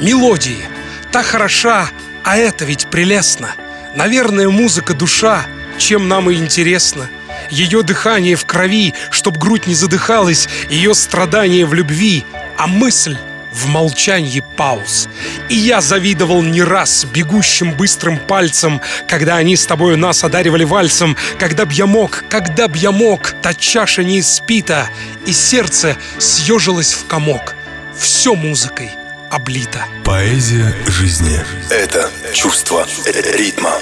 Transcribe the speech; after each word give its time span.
Мелодии. 0.00 0.68
Так 1.12 1.26
хороша, 1.26 1.88
а 2.24 2.36
это 2.36 2.64
ведь 2.64 2.88
прелестно. 2.88 3.54
Наверное, 3.94 4.48
музыка 4.48 4.94
душа, 4.94 5.46
чем 5.78 6.08
нам 6.08 6.30
и 6.30 6.34
интересно– 6.34 7.08
ее 7.50 7.82
дыхание 7.82 8.36
в 8.36 8.44
крови, 8.44 8.94
чтоб 9.10 9.36
грудь 9.36 9.66
не 9.66 9.74
задыхалась, 9.74 10.48
ее 10.68 10.94
страдание 10.94 11.66
в 11.66 11.74
любви, 11.74 12.24
а 12.56 12.66
мысль 12.66 13.16
в 13.52 13.66
молчании 13.68 14.42
пауз. 14.56 15.08
И 15.48 15.54
я 15.54 15.80
завидовал 15.80 16.42
не 16.42 16.62
раз 16.62 17.04
бегущим 17.04 17.72
быстрым 17.72 18.18
пальцем, 18.18 18.80
когда 19.08 19.36
они 19.36 19.56
с 19.56 19.64
тобою 19.64 19.96
нас 19.96 20.24
одаривали 20.24 20.64
вальсом, 20.64 21.16
когда 21.38 21.64
б 21.64 21.72
я 21.72 21.86
мог, 21.86 22.24
когда 22.28 22.68
б 22.68 22.76
я 22.76 22.92
мог, 22.92 23.34
та 23.40 23.54
чаша 23.54 24.04
не 24.04 24.20
испита, 24.20 24.90
и 25.24 25.32
сердце 25.32 25.96
съежилось 26.18 26.92
в 26.92 27.06
комок. 27.06 27.54
Все 27.98 28.34
музыкой 28.34 28.90
облито. 29.36 29.84
Поэзия 30.04 30.74
жизни— 30.86 31.38
это 31.70 32.10
чувство 32.32 32.86
ритма. 33.04 33.74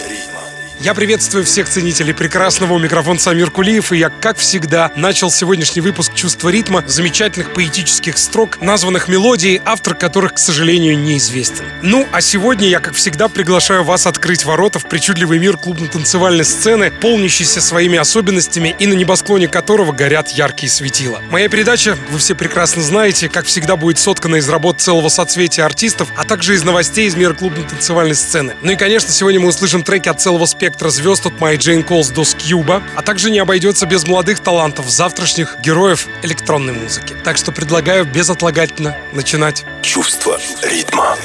Я 0.85 0.93
приветствую 0.93 1.47
всех 1.47 1.67
ценителей 1.67 2.13
прекрасного 2.13 2.75
у 2.75 2.79
микрофона 2.79 3.19
Самир 3.19 3.51
Кулиев, 3.51 3.91
и 3.91 3.97
я, 3.97 4.11
как 4.11 4.37
всегда, 4.37 4.93
начал 4.97 5.31
сегодняшний 5.31 5.81
выпуск 5.81 6.13
«Чувство 6.15 6.51
ритма» 6.51 6.85
замечательных 6.87 7.55
поэтических 7.55 8.19
строк, 8.19 8.61
названных 8.61 9.09
мелодией, 9.09 9.63
автор 9.65 9.95
которых, 9.95 10.35
к 10.35 10.39
сожалению, 10.39 10.99
неизвестен. 10.99 11.65
Ну, 11.81 12.07
а 12.13 12.21
сегодня 12.21 12.69
я, 12.69 12.81
как 12.81 12.93
всегда, 12.93 13.29
приглашаю 13.29 13.83
вас 13.83 14.07
открыть 14.07 14.45
ворота 14.45 14.79
в 14.79 14.87
причудливый 14.87 15.39
мир 15.39 15.57
клубно-танцевальной 15.57 16.45
сцены, 16.45 16.91
полнящийся 16.91 17.63
своими 17.63 17.97
особенностями 17.97 18.77
и 18.79 18.87
на 18.87 18.93
небосклоне 18.93 19.49
которого 19.49 19.93
горят 19.93 20.29
яркие 20.33 20.71
светила. 20.71 21.23
Моя 21.31 21.49
передача, 21.49 21.97
вы 22.11 22.19
все 22.19 22.35
прекрасно 22.35 22.83
знаете, 22.83 23.31
как 23.31 23.47
всегда, 23.47 23.77
будет 23.77 23.99
соткана 23.99 24.37
из 24.37 24.51
работ 24.51 24.83
целого 24.83 25.09
соцветия 25.09 25.65
артистов, 25.65 26.09
а 26.15 26.25
также 26.25 26.55
из 26.55 26.63
новостей 26.63 27.07
из 27.07 27.15
мира 27.15 27.33
клубно-танцевальной 27.33 28.17
сцены. 28.17 28.55
Ну 28.61 28.73
и, 28.73 28.77
конечно, 28.77 29.11
сегодня 29.11 29.41
мы 29.41 29.49
услышим 29.49 29.83
треки 29.83 30.11
от 30.11 30.21
целого 30.21 30.45
спектра 30.45 30.74
спектра 30.75 30.91
звезд 30.91 31.27
от 31.27 31.35
My 31.35 31.57
Jane 31.57 31.87
Calls 31.87 32.13
до 32.13 32.25
Scuba, 32.25 32.83
а 32.97 33.03
также 33.03 33.31
не 33.31 33.39
обойдется 33.39 33.87
без 33.87 34.05
молодых 34.09 34.41
талантов, 34.41 34.91
завтрашних 34.91 35.57
героев 35.61 36.09
электронной 36.23 36.73
музыки. 36.73 37.15
Так 37.23 37.37
что 37.37 37.53
предлагаю 37.53 38.05
безотлагательно 38.05 38.97
начинать. 39.13 39.65
Чувство 39.83 40.37
ритма. 40.63 41.17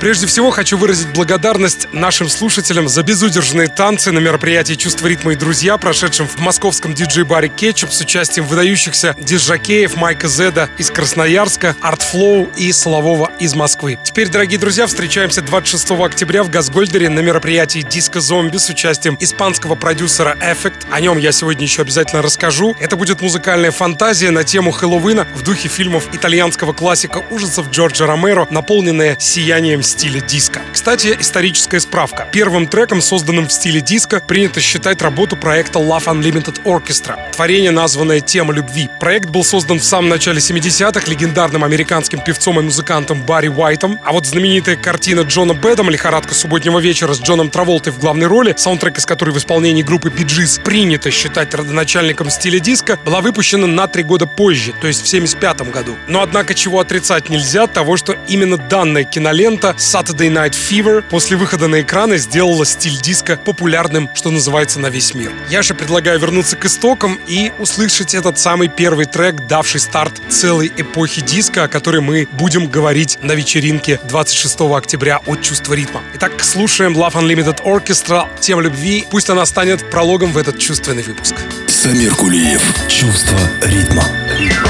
Прежде 0.00 0.26
всего 0.26 0.50
хочу 0.50 0.76
выразить 0.76 1.08
благодарность 1.14 1.88
нашим 1.92 2.28
слушателям 2.28 2.88
за 2.88 3.02
безудержные 3.02 3.68
танцы 3.68 4.12
на 4.12 4.18
мероприятии 4.18 4.74
«Чувство 4.74 5.06
ритма 5.06 5.32
и 5.32 5.36
друзья», 5.36 5.78
прошедшем 5.78 6.28
в 6.28 6.38
московском 6.40 6.94
диджей-баре 6.94 7.48
«Кетчуп» 7.48 7.90
с 7.90 8.00
участием 8.00 8.46
выдающихся 8.46 9.16
диск-жокеев 9.18 9.96
Майка 9.96 10.28
Зеда 10.28 10.68
из 10.76 10.90
Красноярска, 10.90 11.76
Artflow 11.80 12.50
и 12.56 12.70
Солового 12.72 13.30
из 13.38 13.54
Москвы. 13.54 13.98
Теперь, 14.04 14.28
дорогие 14.28 14.58
друзья, 14.58 14.86
встречаемся 14.86 15.40
26 15.40 15.92
октября 15.92 16.42
в 16.42 16.50
Газгольдере 16.50 17.08
на 17.08 17.20
мероприятии 17.20 17.80
«Диско 17.80 18.20
Зомби» 18.20 18.58
с 18.58 18.68
участием 18.68 19.16
испанского 19.20 19.74
продюсера 19.74 20.36
Effect. 20.40 20.86
О 20.90 21.00
нем 21.00 21.16
я 21.18 21.32
сегодня 21.32 21.64
еще 21.64 21.82
обязательно 21.82 22.20
расскажу. 22.20 22.76
Это 22.78 22.96
будет 22.96 23.22
музыкальная 23.22 23.70
фантазия 23.70 24.30
на 24.30 24.44
тему 24.44 24.70
Хэллоуина 24.70 25.26
в 25.34 25.42
духе 25.42 25.68
фильмов 25.68 26.08
итальянского 26.12 26.72
классика 26.72 27.24
ужасов 27.30 27.70
Джорджа 27.70 28.06
Ромеро, 28.06 28.46
наполненная 28.50 29.16
сиянием 29.18 29.82
стиля 29.94 30.20
диско. 30.20 30.60
Кстати, 30.72 31.16
историческая 31.20 31.78
справка. 31.78 32.28
Первым 32.32 32.66
треком, 32.66 33.00
созданным 33.00 33.46
в 33.46 33.52
стиле 33.52 33.80
диско, 33.80 34.20
принято 34.20 34.60
считать 34.60 35.00
работу 35.02 35.36
проекта 35.36 35.78
Love 35.78 36.06
Unlimited 36.06 36.64
Orchestra. 36.64 37.16
Творение, 37.32 37.70
названное 37.70 38.20
«Тема 38.20 38.52
любви». 38.52 38.90
Проект 38.98 39.30
был 39.30 39.44
создан 39.44 39.78
в 39.78 39.84
самом 39.84 40.08
начале 40.08 40.38
70-х 40.38 41.08
легендарным 41.08 41.62
американским 41.62 42.18
певцом 42.18 42.58
и 42.58 42.62
музыкантом 42.62 43.22
Барри 43.22 43.48
Уайтом, 43.48 44.00
а 44.04 44.12
вот 44.12 44.26
знаменитая 44.26 44.76
картина 44.76 45.20
Джона 45.20 45.54
Бэдом 45.54 45.90
«Лихорадка 45.90 46.34
субботнего 46.34 46.80
вечера» 46.80 47.14
с 47.14 47.20
Джоном 47.20 47.50
Траволтой 47.50 47.92
в 47.92 48.00
главной 48.00 48.26
роли, 48.26 48.54
саундтрек 48.56 48.98
из 48.98 49.06
которой 49.06 49.30
в 49.30 49.38
исполнении 49.38 49.82
группы 49.82 50.08
Bee 50.08 50.24
принято 50.64 51.12
считать 51.12 51.54
родоначальником 51.54 52.30
стиля 52.30 52.58
диско, 52.58 52.98
была 53.04 53.20
выпущена 53.20 53.68
на 53.68 53.86
три 53.86 54.02
года 54.02 54.26
позже, 54.26 54.74
то 54.80 54.88
есть 54.88 55.04
в 55.04 55.08
75 55.08 55.70
году. 55.70 55.96
Но 56.08 56.20
однако 56.20 56.54
чего 56.54 56.80
отрицать 56.80 57.28
нельзя, 57.28 57.68
того, 57.74 57.96
что 57.96 58.16
именно 58.26 58.56
данная 58.56 59.04
кинолента 59.04 59.73
Saturday 59.76 60.30
Night 60.30 60.52
Fever 60.52 61.02
после 61.02 61.36
выхода 61.36 61.68
на 61.68 61.82
экраны 61.82 62.18
сделала 62.18 62.64
стиль 62.64 63.00
диска 63.00 63.36
популярным, 63.36 64.08
что 64.14 64.30
называется, 64.30 64.80
на 64.80 64.88
весь 64.88 65.14
мир. 65.14 65.32
Я 65.48 65.62
же 65.62 65.74
предлагаю 65.74 66.18
вернуться 66.18 66.56
к 66.56 66.64
истокам 66.64 67.18
и 67.26 67.52
услышать 67.58 68.14
этот 68.14 68.38
самый 68.38 68.68
первый 68.68 69.06
трек, 69.06 69.46
давший 69.46 69.80
старт 69.80 70.20
целой 70.28 70.72
эпохи 70.76 71.20
диска, 71.20 71.64
о 71.64 71.68
которой 71.68 72.00
мы 72.00 72.28
будем 72.32 72.68
говорить 72.68 73.18
на 73.22 73.32
вечеринке 73.32 74.00
26 74.04 74.60
октября 74.60 75.20
от 75.26 75.42
«Чувства 75.42 75.74
ритма». 75.74 76.02
Итак, 76.14 76.42
слушаем 76.42 76.92
Love 76.92 77.14
Unlimited 77.14 77.62
Orchestra, 77.64 78.28
тема 78.40 78.62
любви. 78.62 79.06
Пусть 79.10 79.30
она 79.30 79.44
станет 79.46 79.90
прологом 79.90 80.32
в 80.32 80.38
этот 80.38 80.58
чувственный 80.58 81.02
выпуск. 81.02 81.34
Самир 81.68 82.14
Кулиев. 82.14 82.62
Чувство 82.88 83.38
ритма. 83.62 84.04
тем 84.38 84.63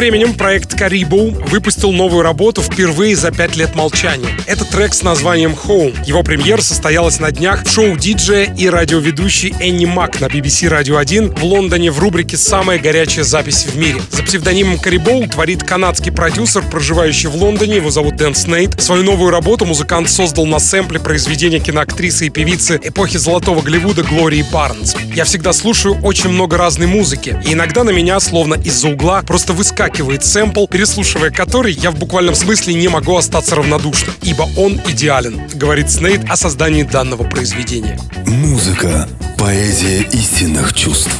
временем 0.00 0.32
проект 0.32 0.80
Caribou 0.80 1.46
выпустил 1.50 1.92
новую 1.92 2.22
работу 2.22 2.62
впервые 2.62 3.14
за 3.14 3.30
пять 3.30 3.56
лет 3.56 3.74
молчания. 3.74 4.30
Это 4.46 4.64
трек 4.64 4.94
с 4.94 5.02
названием 5.02 5.54
Home. 5.66 5.94
Его 6.06 6.22
премьера 6.22 6.62
состоялась 6.62 7.20
на 7.20 7.30
днях 7.30 7.64
в 7.66 7.70
шоу 7.70 7.98
диджея 7.98 8.50
и 8.56 8.70
радиоведущий 8.70 9.54
Энни 9.60 9.84
Мак 9.84 10.18
на 10.22 10.24
BBC 10.24 10.70
Radio 10.70 10.96
1 10.96 11.34
в 11.34 11.44
Лондоне 11.44 11.90
в 11.90 11.98
рубрике 11.98 12.38
«Самая 12.38 12.78
горячая 12.78 13.26
запись 13.26 13.66
в 13.66 13.76
мире». 13.76 14.00
За 14.10 14.22
псевдонимом 14.22 14.76
Caribou 14.76 15.28
творит 15.28 15.64
канадский 15.64 16.12
продюсер, 16.12 16.62
проживающий 16.62 17.28
в 17.28 17.36
Лондоне, 17.36 17.76
его 17.76 17.90
зовут 17.90 18.16
Дэн 18.16 18.34
Снейт. 18.34 18.80
Свою 18.80 19.02
новую 19.02 19.28
работу 19.28 19.66
музыкант 19.66 20.08
создал 20.08 20.46
на 20.46 20.60
сэмпле 20.60 20.98
произведения 20.98 21.60
киноактрисы 21.60 22.28
и 22.28 22.30
певицы 22.30 22.80
эпохи 22.82 23.18
Золотого 23.18 23.60
Голливуда 23.60 24.02
Глории 24.02 24.46
Барнс. 24.50 24.96
Я 25.14 25.24
всегда 25.24 25.52
слушаю 25.52 26.00
очень 26.02 26.30
много 26.30 26.56
разной 26.56 26.86
музыки, 26.86 27.38
и 27.44 27.52
иногда 27.52 27.84
на 27.84 27.90
меня, 27.90 28.18
словно 28.18 28.54
из-за 28.54 28.88
угла, 28.88 29.20
просто 29.26 29.52
выскакивает 29.52 29.89
сэмпл, 30.22 30.66
переслушивая 30.66 31.30
который 31.30 31.72
я 31.72 31.90
в 31.90 31.98
буквальном 31.98 32.34
смысле 32.34 32.74
не 32.74 32.88
могу 32.88 33.16
остаться 33.16 33.54
равнодушным, 33.56 34.14
ибо 34.22 34.48
он 34.56 34.80
идеален, 34.88 35.48
говорит 35.54 35.90
Снейт 35.90 36.22
о 36.28 36.36
создании 36.36 36.82
данного 36.82 37.24
произведения. 37.24 37.98
Музыка– 38.26 39.08
поэзия 39.38 40.02
истинных 40.12 40.74
чувств. 40.74 41.10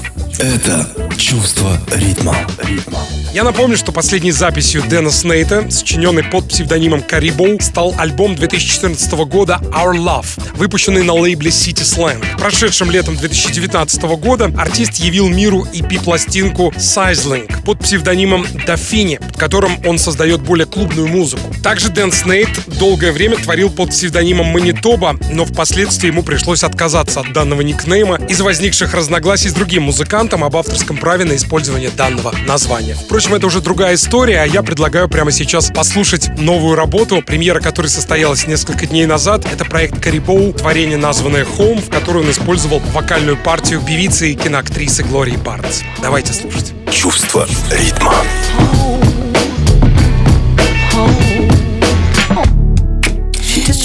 Это 0.40 0.88
чувство 1.18 1.78
ритма. 1.94 2.34
ритма. 2.62 2.98
Я 3.34 3.44
напомню, 3.44 3.76
что 3.76 3.92
последней 3.92 4.32
записью 4.32 4.82
Дэна 4.82 5.10
Снейта, 5.10 5.70
сочиненной 5.70 6.24
под 6.24 6.48
псевдонимом 6.48 7.02
Карибоу, 7.02 7.60
стал 7.60 7.94
альбом 7.96 8.34
2014 8.34 9.12
года 9.28 9.60
Our 9.72 9.94
Love, 9.94 10.56
выпущенный 10.56 11.04
на 11.04 11.12
лейбле 11.12 11.50
City 11.50 11.84
Slang. 11.84 12.24
Прошедшим 12.38 12.90
летом 12.90 13.16
2019 13.16 14.02
года 14.18 14.50
артист 14.58 14.94
явил 14.94 15.28
миру 15.28 15.64
EP-пластинку 15.72 16.72
Sizzling 16.76 17.62
под 17.62 17.78
псевдонимом 17.80 18.46
Дафини, 18.66 19.18
под 19.18 19.36
которым 19.36 19.78
он 19.86 19.98
создает 19.98 20.40
более 20.40 20.66
клубную 20.66 21.06
музыку. 21.06 21.54
Также 21.62 21.90
Дэн 21.90 22.10
Снейт 22.10 22.48
долгое 22.78 23.12
время 23.12 23.36
творил 23.36 23.70
под 23.70 23.90
псевдонимом 23.90 24.46
Манитоба, 24.46 25.16
но 25.30 25.44
впоследствии 25.44 26.08
ему 26.08 26.24
пришлось 26.24 26.64
отказаться 26.64 27.20
от 27.20 27.32
данного 27.32 27.60
никнейма 27.60 28.16
из-за 28.28 28.42
возникших 28.42 28.92
разногласий 28.92 29.50
с 29.50 29.52
другим 29.52 29.84
музыкантом 29.84 30.29
об 30.32 30.56
авторском 30.56 30.96
праве 30.96 31.24
на 31.24 31.36
использование 31.36 31.90
данного 31.90 32.32
названия. 32.46 32.94
Впрочем, 32.94 33.34
это 33.34 33.46
уже 33.46 33.60
другая 33.60 33.94
история, 33.94 34.42
а 34.42 34.46
я 34.46 34.62
предлагаю 34.62 35.08
прямо 35.08 35.32
сейчас 35.32 35.70
послушать 35.70 36.38
новую 36.38 36.76
работу, 36.76 37.22
премьера 37.22 37.60
которой 37.60 37.88
состоялась 37.88 38.46
несколько 38.46 38.86
дней 38.86 39.06
назад. 39.06 39.44
Это 39.52 39.64
проект 39.64 40.00
Карибоу, 40.00 40.52
творение, 40.52 40.96
названное 40.96 41.44
Home, 41.44 41.82
в 41.84 41.90
которой 41.90 42.22
он 42.22 42.30
использовал 42.30 42.80
вокальную 42.92 43.36
партию 43.36 43.80
певицы 43.80 44.32
и 44.32 44.34
киноактрисы 44.34 45.02
Глории 45.02 45.36
Барнс. 45.36 45.82
Давайте 46.00 46.32
слушать. 46.32 46.72
Чувство 46.92 47.46
ритма. 47.70 48.14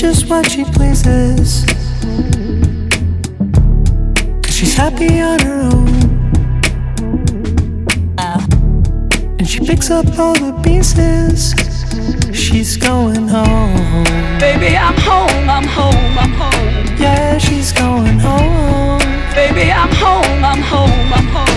Just 0.05 0.29
what 0.29 0.45
she 0.51 0.63
pleases. 0.65 1.65
Cause 4.43 4.55
she's 4.55 4.75
happy 4.75 5.19
on 5.19 5.39
her 5.39 5.61
own. 5.73 5.94
And 9.45 9.51
she 9.51 9.59
picks 9.59 9.91
up 9.91 10.07
all 10.17 10.33
the 10.33 10.59
pieces. 10.63 11.53
She's 12.35 12.77
going 12.77 13.27
home. 13.27 14.03
Baby, 14.39 14.75
I'm 14.75 14.97
home, 14.97 15.47
I'm 15.47 15.67
home, 15.67 16.17
I'm 16.17 16.31
home. 16.31 16.97
Yeah, 16.97 17.37
she's 17.37 17.71
going 17.71 18.17
home. 18.17 18.97
Baby, 19.35 19.71
I'm 19.71 19.91
home, 19.91 20.43
I'm 20.43 20.61
home, 20.61 21.13
I'm 21.13 21.27
home. 21.27 21.54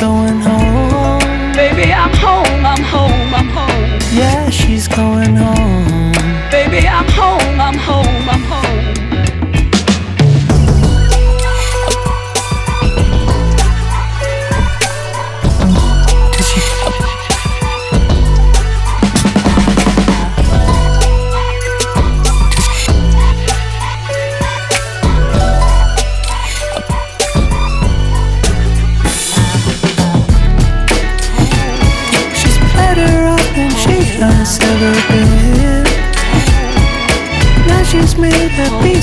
Going 0.00 0.40
home. 0.40 1.52
Baby, 1.52 1.92
I'm 1.92 2.14
home, 2.14 2.64
I'm 2.64 2.82
home, 2.82 3.34
I'm 3.34 3.48
home. 3.48 4.00
Yeah, 4.12 4.48
she's 4.48 4.88
going 4.88 5.36
home. 5.36 6.12
Baby, 6.50 6.88
I'm 6.88 7.06
home, 7.08 7.60
I'm 7.60 7.74
home, 7.74 8.06
I'm 8.06 8.14
home. 8.14 8.19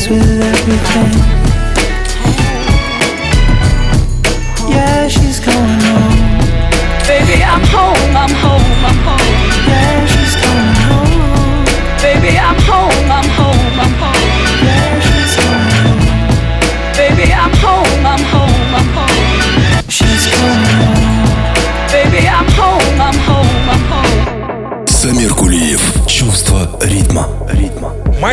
With 0.09 0.41
everything. 0.41 1.36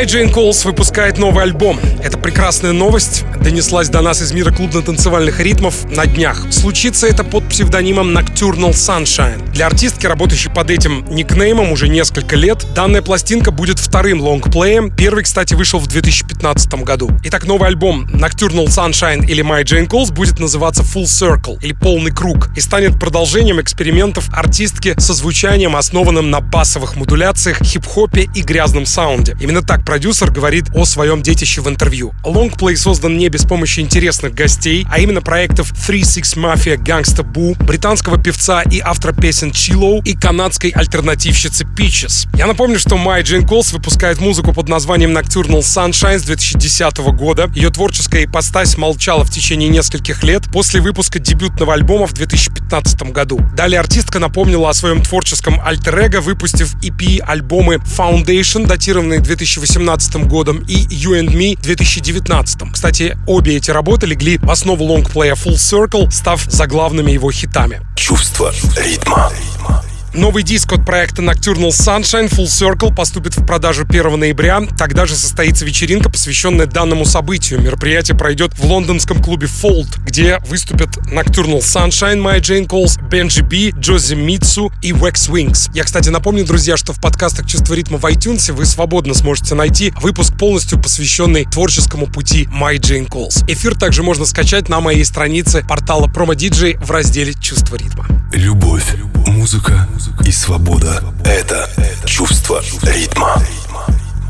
Jane 0.04 0.32
Calls 0.32 0.64
выпускает 0.64 1.18
новый 1.18 1.44
альбом. 1.44 1.80
Это 2.02 2.18
прекрасная 2.18 2.72
новость 2.72 3.24
донеслась 3.40 3.88
до 3.88 4.00
нас 4.00 4.20
из 4.20 4.32
мира 4.32 4.50
клубно-танцевальных 4.50 5.40
ритмов 5.40 5.84
на 5.90 6.06
днях. 6.06 6.46
Случится 6.50 7.06
это 7.06 7.24
под 7.24 7.48
псевдонимом 7.48 8.16
Nocturnal 8.16 8.72
Sunshine. 8.72 9.53
Для 9.54 9.66
артистки, 9.66 10.06
работающей 10.06 10.50
под 10.50 10.68
этим 10.72 11.04
никнеймом 11.14 11.70
уже 11.70 11.86
несколько 11.88 12.34
лет, 12.34 12.66
данная 12.74 13.02
пластинка 13.02 13.52
будет 13.52 13.78
вторым 13.78 14.20
лонгплеем. 14.20 14.90
Первый, 14.90 15.22
кстати, 15.22 15.54
вышел 15.54 15.78
в 15.78 15.86
2015 15.86 16.74
году. 16.82 17.08
Итак, 17.22 17.46
новый 17.46 17.68
альбом 17.68 18.04
Nocturnal 18.06 18.66
Sunshine 18.66 19.24
или 19.24 19.44
My 19.44 19.62
Jane 19.62 19.86
Calls 19.86 20.12
будет 20.12 20.40
называться 20.40 20.82
Full 20.82 21.04
Circle 21.04 21.62
или 21.62 21.72
Полный 21.72 22.10
круг 22.10 22.48
и 22.56 22.60
станет 22.60 22.98
продолжением 22.98 23.60
экспериментов 23.60 24.28
артистки 24.32 24.96
со 24.98 25.14
звучанием, 25.14 25.76
основанным 25.76 26.32
на 26.32 26.40
басовых 26.40 26.96
модуляциях, 26.96 27.62
хип-хопе 27.62 28.28
и 28.34 28.42
грязном 28.42 28.86
саунде. 28.86 29.36
Именно 29.40 29.62
так 29.62 29.84
продюсер 29.84 30.32
говорит 30.32 30.64
о 30.74 30.84
своем 30.84 31.22
детище 31.22 31.60
в 31.60 31.68
интервью. 31.68 32.12
Лонгплей 32.24 32.76
создан 32.76 33.16
не 33.16 33.28
без 33.28 33.44
помощи 33.44 33.78
интересных 33.78 34.34
гостей, 34.34 34.84
а 34.90 34.98
именно 34.98 35.22
проектов 35.22 35.70
3-6 35.70 36.36
Mafia 36.36 36.76
Gangsta 36.76 37.22
Boo, 37.22 37.54
британского 37.62 38.20
певца 38.20 38.62
и 38.62 38.80
автора 38.80 39.12
песен 39.12 39.43
Чилоу 39.52 40.00
и 40.02 40.14
канадской 40.14 40.70
альтернативщицы 40.70 41.64
Peaches. 41.64 42.28
Я 42.36 42.46
напомню, 42.46 42.78
что 42.78 42.96
My 42.96 43.22
Jane 43.22 43.46
Calls 43.46 43.72
выпускает 43.72 44.20
музыку 44.20 44.52
под 44.52 44.68
названием 44.68 45.16
Nocturnal 45.16 45.60
Sunshine 45.60 46.18
с 46.18 46.22
2010 46.22 46.98
года. 47.16 47.50
Ее 47.54 47.70
творческая 47.70 48.24
ипостась 48.24 48.76
молчала 48.76 49.24
в 49.24 49.30
течение 49.30 49.68
нескольких 49.68 50.22
лет 50.22 50.44
после 50.52 50.80
выпуска 50.80 51.18
дебютного 51.18 51.74
альбома 51.74 52.06
в 52.06 52.12
2015 52.12 53.12
году. 53.12 53.40
Далее 53.56 53.80
артистка 53.80 54.18
напомнила 54.18 54.70
о 54.70 54.74
своем 54.74 55.02
творческом 55.02 55.60
альтер-эго, 55.60 56.20
выпустив 56.20 56.74
EP-альбомы 56.82 57.76
Foundation, 57.76 58.66
датированные 58.66 59.20
2018 59.20 60.26
годом, 60.26 60.64
и 60.68 60.86
You 60.86 61.20
and 61.20 61.32
Me 61.32 61.60
2019. 61.60 62.72
Кстати, 62.72 63.16
обе 63.26 63.56
эти 63.56 63.70
работы 63.70 64.06
легли 64.06 64.38
в 64.38 64.50
основу 64.50 64.84
лонгплея 64.84 65.34
Full 65.34 65.54
Circle, 65.54 66.10
став 66.10 66.42
заглавными 66.44 67.12
его 67.12 67.30
хитами. 67.30 67.80
Чувство 67.96 68.52
ритма. 68.76 69.32
rythme. 69.34 69.93
Новый 70.14 70.44
диск 70.44 70.72
от 70.72 70.86
проекта 70.86 71.22
Nocturnal 71.22 71.70
Sunshine 71.70 72.30
Full 72.30 72.44
Circle 72.44 72.94
поступит 72.94 73.36
в 73.36 73.44
продажу 73.44 73.82
1 73.82 74.20
ноября. 74.20 74.60
Тогда 74.78 75.06
же 75.06 75.16
состоится 75.16 75.64
вечеринка, 75.64 76.08
посвященная 76.08 76.66
данному 76.66 77.04
событию. 77.04 77.60
Мероприятие 77.60 78.16
пройдет 78.16 78.56
в 78.56 78.64
лондонском 78.64 79.20
клубе 79.20 79.48
Fold, 79.48 79.98
где 80.04 80.38
выступят 80.46 80.90
Nocturnal 81.08 81.58
Sunshine, 81.58 82.22
My 82.22 82.38
Jane 82.38 82.68
Calls, 82.68 82.96
Benji 83.10 83.42
B, 83.42 83.76
Джози 83.76 84.14
Митсу 84.14 84.72
и 84.82 84.92
Wax 84.92 85.28
Wings. 85.28 85.68
Я, 85.74 85.82
кстати, 85.82 86.10
напомню, 86.10 86.44
друзья, 86.44 86.76
что 86.76 86.92
в 86.92 87.00
подкастах 87.00 87.48
«Чувство 87.48 87.74
ритма» 87.74 87.98
в 87.98 88.04
iTunes 88.04 88.52
вы 88.52 88.66
свободно 88.66 89.14
сможете 89.14 89.56
найти 89.56 89.92
выпуск 90.00 90.38
полностью 90.38 90.80
посвященный 90.80 91.44
творческому 91.44 92.06
пути 92.06 92.48
My 92.52 92.76
Jane 92.76 93.08
Calls. 93.08 93.44
Эфир 93.50 93.76
также 93.76 94.04
можно 94.04 94.26
скачать 94.26 94.68
на 94.68 94.78
моей 94.78 95.04
странице 95.04 95.64
портала 95.68 96.06
Promo 96.06 96.36
DJ 96.36 96.78
в 96.78 96.92
разделе 96.92 97.34
«Чувство 97.34 97.74
ритма». 97.74 98.06
Любовь, 98.32 98.94
музыка 99.26 99.88
и 100.24 100.32
свобода— 100.32 101.02
это 101.24 101.68
чувство 102.06 102.62
ритма. 102.82 103.42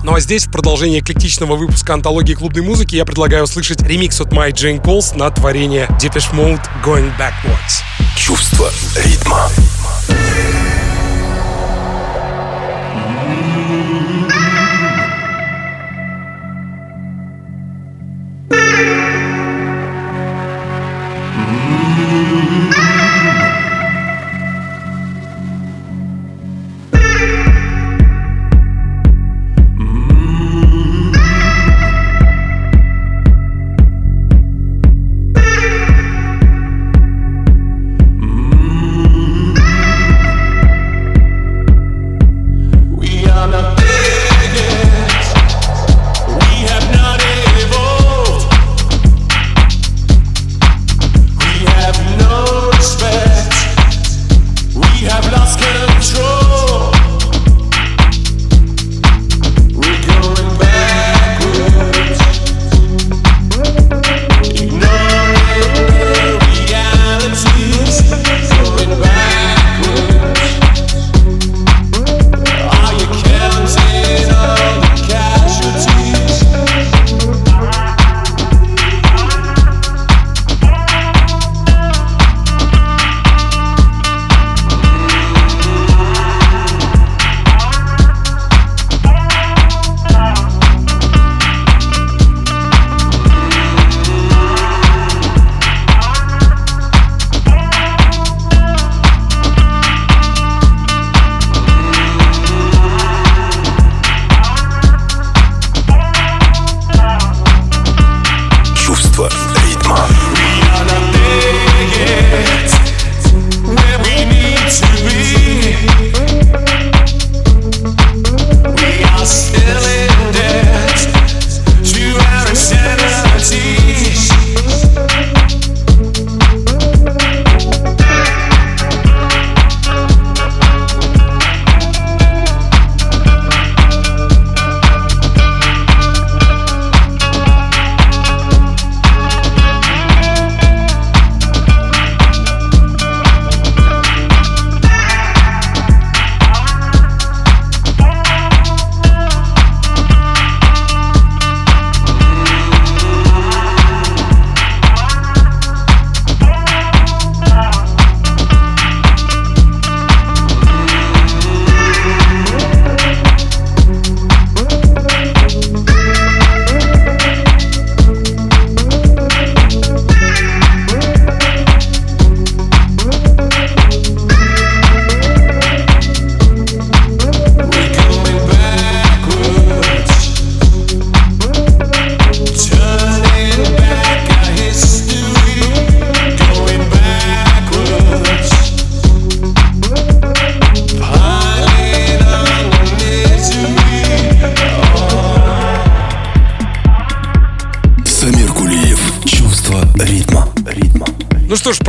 Ну 0.02 0.14
а 0.14 0.20
здесь, 0.20 0.46
в 0.46 0.50
продолжении 0.50 1.00
эклектичного 1.00 1.56
выпуска 1.56 1.94
антологии 1.94 2.34
клубной 2.34 2.62
музыки, 2.62 2.94
я 2.94 3.04
предлагаю 3.06 3.44
услышать 3.44 3.80
ремикс 3.82 4.20
от 4.20 4.32
My 4.32 4.50
Jane 4.52 4.82
Calls 4.82 5.16
на 5.16 5.30
творение 5.30 5.86
Depeche 6.00 6.32
Mode 6.34 6.62
Going 6.84 7.10
Backwards. 7.18 7.82
Чувство 8.16 8.70
ритма. 8.96 9.48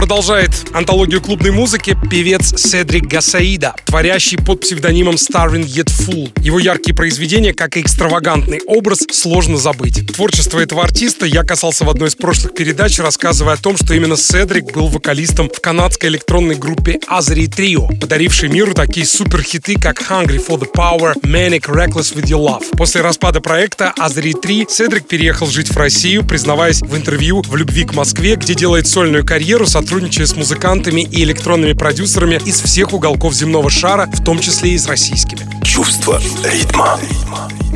Продолжает 0.06 0.52
антологию 0.74 1.22
клубной 1.22 1.52
музыки 1.52 1.98
певец 2.12 2.54
Седрик 2.62 3.06
Гасаида, 3.06 3.74
творящий 3.86 4.38
под 4.38 4.62
псевдонимом 4.62 5.16
Starving 5.16 5.66
Yet 5.66 5.88
Full. 5.88 6.44
Его 6.44 6.60
яркие 6.60 6.94
произведения, 6.94 7.54
как 7.54 7.78
и 7.78 7.82
экстравагантный 7.82 8.62
образ, 8.68 9.00
сложно 9.12 9.58
забыть. 9.58 10.06
Творчество 10.14 10.60
этого 10.60 10.84
артиста 10.84 11.26
я 11.26 11.44
касался 11.44 11.86
в 11.86 11.90
одной 11.90 12.10
из 12.10 12.16
прошлых 12.16 12.54
передач, 12.54 13.00
рассказывая 13.00 13.54
о 13.54 13.58
том, 13.58 13.78
что 13.78 13.94
именно 13.94 14.18
Седрик 14.18 14.74
был 14.74 14.88
вокалистом 14.88 15.50
в 15.50 15.62
канадской 15.62 16.10
электронной 16.10 16.56
группе 16.56 17.00
Azri 17.10 17.48
Trio, 17.48 18.00
подарившей 18.00 18.50
миру 18.50 18.74
такие 18.74 19.06
суперхиты, 19.06 19.80
как 19.80 20.02
Hungry 20.02 20.46
for 20.46 20.60
the 20.60 20.68
Power, 20.72 21.14
Manic 21.22 21.64
Reckless 21.68 22.14
with 22.16 22.26
Your 22.26 22.46
Love. 22.46 22.66
После 22.78 23.02
распада 23.02 23.42
проекта 23.42 23.94
Azri 23.98 24.34
3 24.40 24.68
Седрик 24.70 25.08
переехал 25.08 25.48
жить 25.48 25.70
в 25.70 25.78
Россию, 25.78 26.26
признаваясь 26.26 26.82
в 26.82 26.96
интервью 26.96 27.42
в 27.42 27.56
любви 27.56 27.86
к 27.86 27.94
Москве, 27.94 28.36
где 28.36 28.54
делает 28.54 28.88
сольную 28.88 29.26
карьеру, 29.26 29.45
сотрудничая 29.68 30.26
с 30.26 30.36
музыкантами 30.36 31.02
и 31.02 31.24
электронными 31.24 31.74
продюсерами 31.74 32.42
из 32.46 32.62
всех 32.62 32.94
уголков 32.94 33.34
земного 33.34 33.70
шара, 33.70 34.10
в 34.12 34.24
том 34.24 34.40
числе 34.40 34.72
и 34.72 34.78
с 34.78 34.88
российскими. 34.88 35.42
Чувство 35.64 36.20
ритма. 36.44 37.00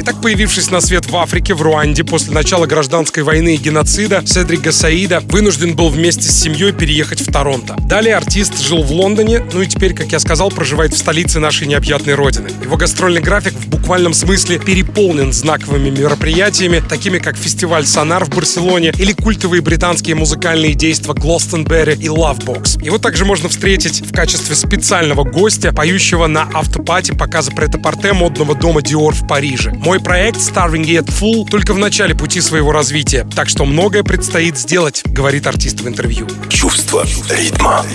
Итак, 0.02 0.22
появившись 0.22 0.72
на 0.72 0.80
свет 0.80 1.08
в 1.08 1.18
Африке, 1.18 1.54
в 1.54 1.62
Руанде, 1.62 2.06
после 2.06 2.32
начала 2.32 2.66
гражданской 2.66 3.22
войны 3.22 3.56
и 3.56 3.58
геноцида, 3.58 4.24
Седрик 4.26 4.62
Гасаида 4.62 5.20
вынужден 5.26 5.76
был 5.76 5.90
вместе 5.90 6.24
с 6.24 6.40
семьей 6.40 6.72
переехать 6.72 7.20
в 7.20 7.30
Торонто. 7.30 7.76
Далее 7.80 8.16
артист 8.16 8.62
жил 8.62 8.82
в 8.82 8.92
Лондоне, 8.94 9.44
ну 9.52 9.62
и 9.62 9.68
теперь, 9.68 9.94
как 9.94 10.14
я 10.14 10.20
сказал, 10.20 10.52
проживает 10.52 10.94
в 10.94 10.98
столице 10.98 11.40
нашей 11.40 11.68
необъятной 11.68 12.16
родины. 12.16 12.50
Его 12.64 12.78
гастрольный 12.78 13.20
график 13.20 13.54
в 13.54 13.68
буквальном 13.68 14.14
смысле 14.14 14.60
переполнен 14.60 15.34
знаковыми 15.34 15.90
мероприятиями, 15.90 16.82
такими 16.88 17.20
как 17.20 17.36
фестиваль 17.36 17.86
«Сонар» 17.86 18.24
в 18.24 18.30
Барселоне 18.30 18.94
или 18.98 19.12
культовые 19.12 19.62
британские 19.62 20.16
музыкальные 20.16 20.76
действия 20.76 21.14
Глостенберри 21.60 21.94
и 21.94 22.08
Lovebox. 22.08 22.84
Его 22.84 22.98
также 22.98 23.26
можно 23.26 23.50
встретить 23.50 24.02
в 24.02 24.14
качестве 24.14 24.56
специального 24.56 25.24
гостя, 25.24 25.74
поющего 25.74 26.28
на 26.28 26.50
автопати 26.54 27.12
показа 27.12 27.52
прет-а-порте 27.52 28.14
модного 28.14 28.56
дома 28.56 28.82
Dior 28.82 29.12
в 29.12 29.28
Париже. 29.28 29.72
Мой 29.72 30.00
проект 30.00 30.38
Starving 30.38 30.86
Yet 30.86 31.08
Full 31.08 31.50
только 31.50 31.74
в 31.74 31.78
начале 31.78 32.16
пути 32.16 32.42
своего 32.42 32.72
развития, 32.72 33.28
так 33.36 33.50
что 33.50 33.66
многое 33.66 34.04
предстоит 34.04 34.58
сделать, 34.58 35.02
говорит 35.06 35.48
артист 35.48 35.82
в 35.82 35.88
интервью. 35.88 36.28
Чувство 36.50 37.06
ритма. 37.30 37.86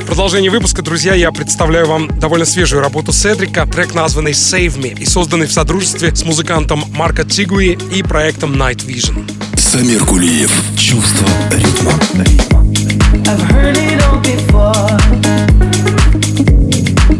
В 0.00 0.06
продолжении 0.06 0.48
выпуска, 0.48 0.82
друзья, 0.82 1.14
я 1.14 1.32
представляю 1.32 1.86
вам 1.86 2.18
довольно 2.18 2.44
свежую 2.44 2.82
работу 2.82 3.12
Седрика, 3.12 3.66
трек 3.66 3.94
названный 3.94 4.32
Save 4.32 4.78
Me 4.78 4.98
и 4.98 5.04
созданный 5.04 5.46
в 5.46 5.52
содружестве 5.52 6.14
с 6.14 6.24
музыкантом 6.24 6.84
Марко 6.94 7.24
Тигуи 7.24 7.78
и 7.92 8.02
проектом 8.02 8.54
Night 8.54 8.86
Vision. 8.86 9.28
Самир 9.56 10.04
Кулиев. 10.04 10.50
Чувство 10.76 11.28
ритма. 11.50 11.92
I've 12.14 12.47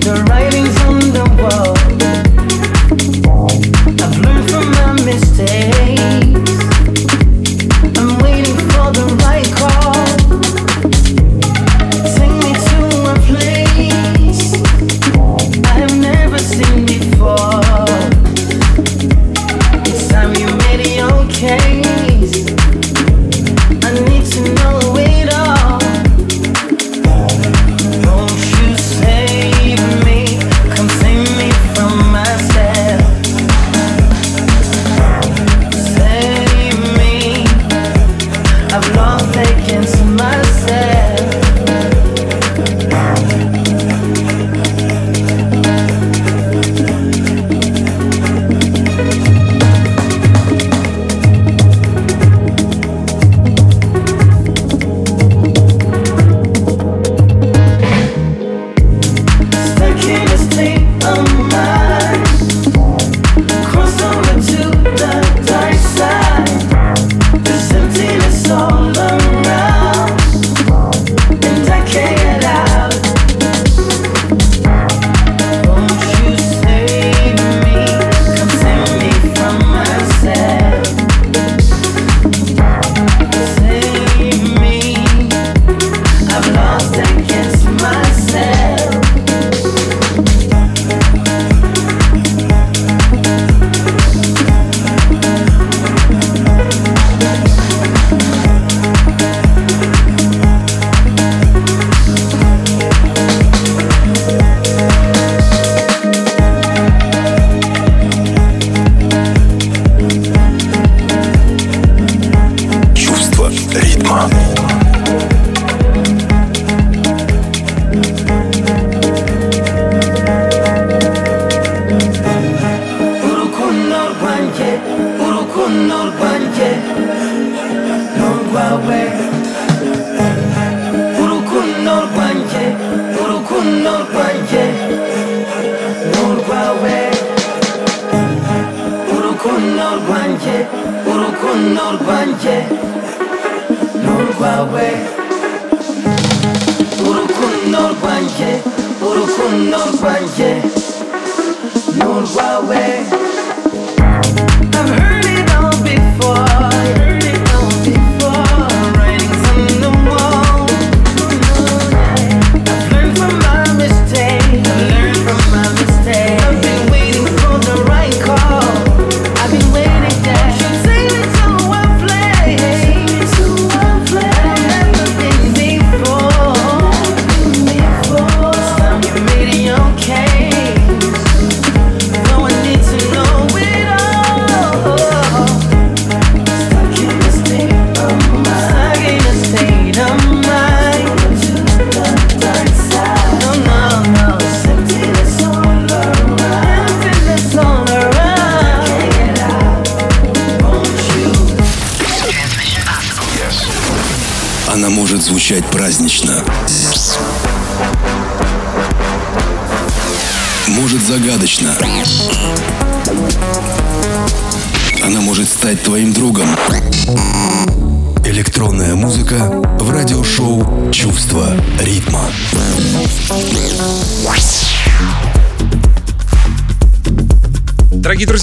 The 0.08 0.24
writings 0.26 0.74
on 0.86 1.00
the 1.12 1.24
wall. 1.42 1.77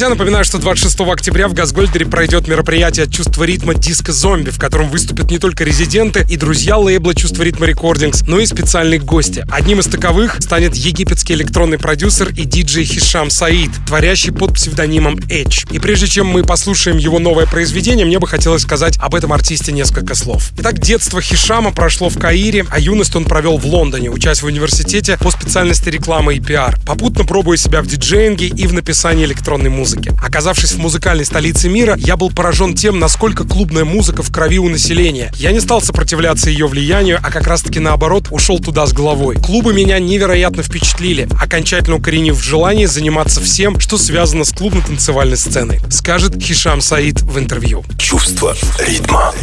Друзья, 0.06 0.20
напоминаю, 0.20 0.46
что 0.46 0.60
26 0.60 1.00
октября 1.02 1.48
в 1.48 1.54
Газгольдере 1.54 2.06
пройдет 2.06 2.48
мероприятие 2.48 3.10
«Чувство 3.10 3.44
ритма 3.44 3.74
Диско 3.74 4.12
Зомби», 4.12 4.52
в 4.52 4.60
котором 4.60 4.89
выступят 4.89 5.32
не 5.32 5.39
только 5.39 5.63
резиденты 5.63 6.24
и 6.30 6.38
друзья 6.38 6.78
лейбла 6.78 7.15
«Чувство 7.15 7.41
ритма 7.41 7.65
Рекордингс», 7.65 8.22
но 8.28 8.39
и 8.39 8.46
специальные 8.46 9.00
гости. 9.00 9.44
Одним 9.50 9.80
из 9.80 9.88
таковых 9.88 10.38
станет 10.41 10.76
египетский 10.76 11.34
электронный 11.34 11.80
продюсер 11.80 12.30
и 12.30 12.44
диджей 12.44 12.86
Хишам 12.86 13.32
Саид, 13.32 13.72
творящий 13.88 14.32
под 14.32 14.54
псевдонимом 14.54 15.15
Edge. 15.15 15.65
И 15.72 15.80
прежде 15.80 16.08
чем 16.08 16.28
мы 16.28 16.44
послушаем 16.44 16.98
его 16.98 17.18
новое 17.18 17.48
произведение, 17.48 18.06
мне 18.06 18.20
бы 18.20 18.28
хотелось 18.28 18.62
сказать 18.62 19.00
об 19.00 19.15
этом 19.15 19.34
артисте 19.34 19.72
несколько 19.72 20.13
слов. 20.13 20.52
Итак, 20.60 20.80
детство 20.80 21.20
Хишама 21.20 21.72
прошло 21.72 22.10
в 22.10 22.20
Каире, 22.20 22.65
а 22.70 22.80
юность 22.80 23.15
он 23.15 23.26
провел 23.26 23.58
в 23.58 23.65
Лондоне, 23.65 24.12
учась 24.12 24.44
в 24.44 24.46
университете 24.46 25.18
по 25.18 25.32
специальности 25.32 25.89
рекламы 25.89 26.36
и 26.36 26.39
пиар, 26.39 26.78
попутно 26.86 27.26
пробуя 27.26 27.58
себя 27.58 27.82
в 27.82 27.88
диджеинге 27.88 28.48
и 28.48 28.68
в 28.68 28.74
написании 28.74 29.26
электронной 29.26 29.72
музыки. 29.72 30.05
Оказавшись 30.22 30.72
в 30.74 30.80
музыкальной 30.80 31.26
столице 31.26 31.70
мира, 31.70 31.96
я 31.98 32.18
был 32.18 32.32
поражен 32.32 32.76
тем, 32.76 33.00
насколько 33.00 33.44
клубная 33.44 33.86
музыка 33.86 34.24
в 34.24 34.32
крови 34.32 34.60
у 34.60 34.70
населения. 34.70 35.32
Я 35.36 35.52
не 35.52 35.60
стал 35.60 35.82
сопротивляться 35.82 36.50
ее 36.50 36.68
влиянию, 36.68 37.20
а 37.22 37.32
как 37.32 37.48
раз-таки 37.48 37.80
наоборот 37.80 38.28
ушел 38.32 38.60
туда 38.60 38.86
с 38.86 38.94
головой. 38.94 39.36
Клубы 39.36 39.74
меня 39.74 40.00
невероятно 40.00 40.63
впечатлили, 40.63 41.28
окончательно 41.39 41.98
укоренив 41.98 42.36
в 42.36 42.44
желании 42.44 42.86
заниматься 42.86 43.41
всем, 43.41 43.80
что 43.80 43.98
связано 43.98 44.44
с 44.44 44.52
клубно-танцевальной 44.52 45.38
сценой, 45.38 45.80
скажет 45.89 46.41
Хишам 46.41 46.82
Саид 46.82 47.22
в 47.22 47.38
интервью. 47.38 47.84
Чувство 47.98 48.56
ритма. 48.80 49.34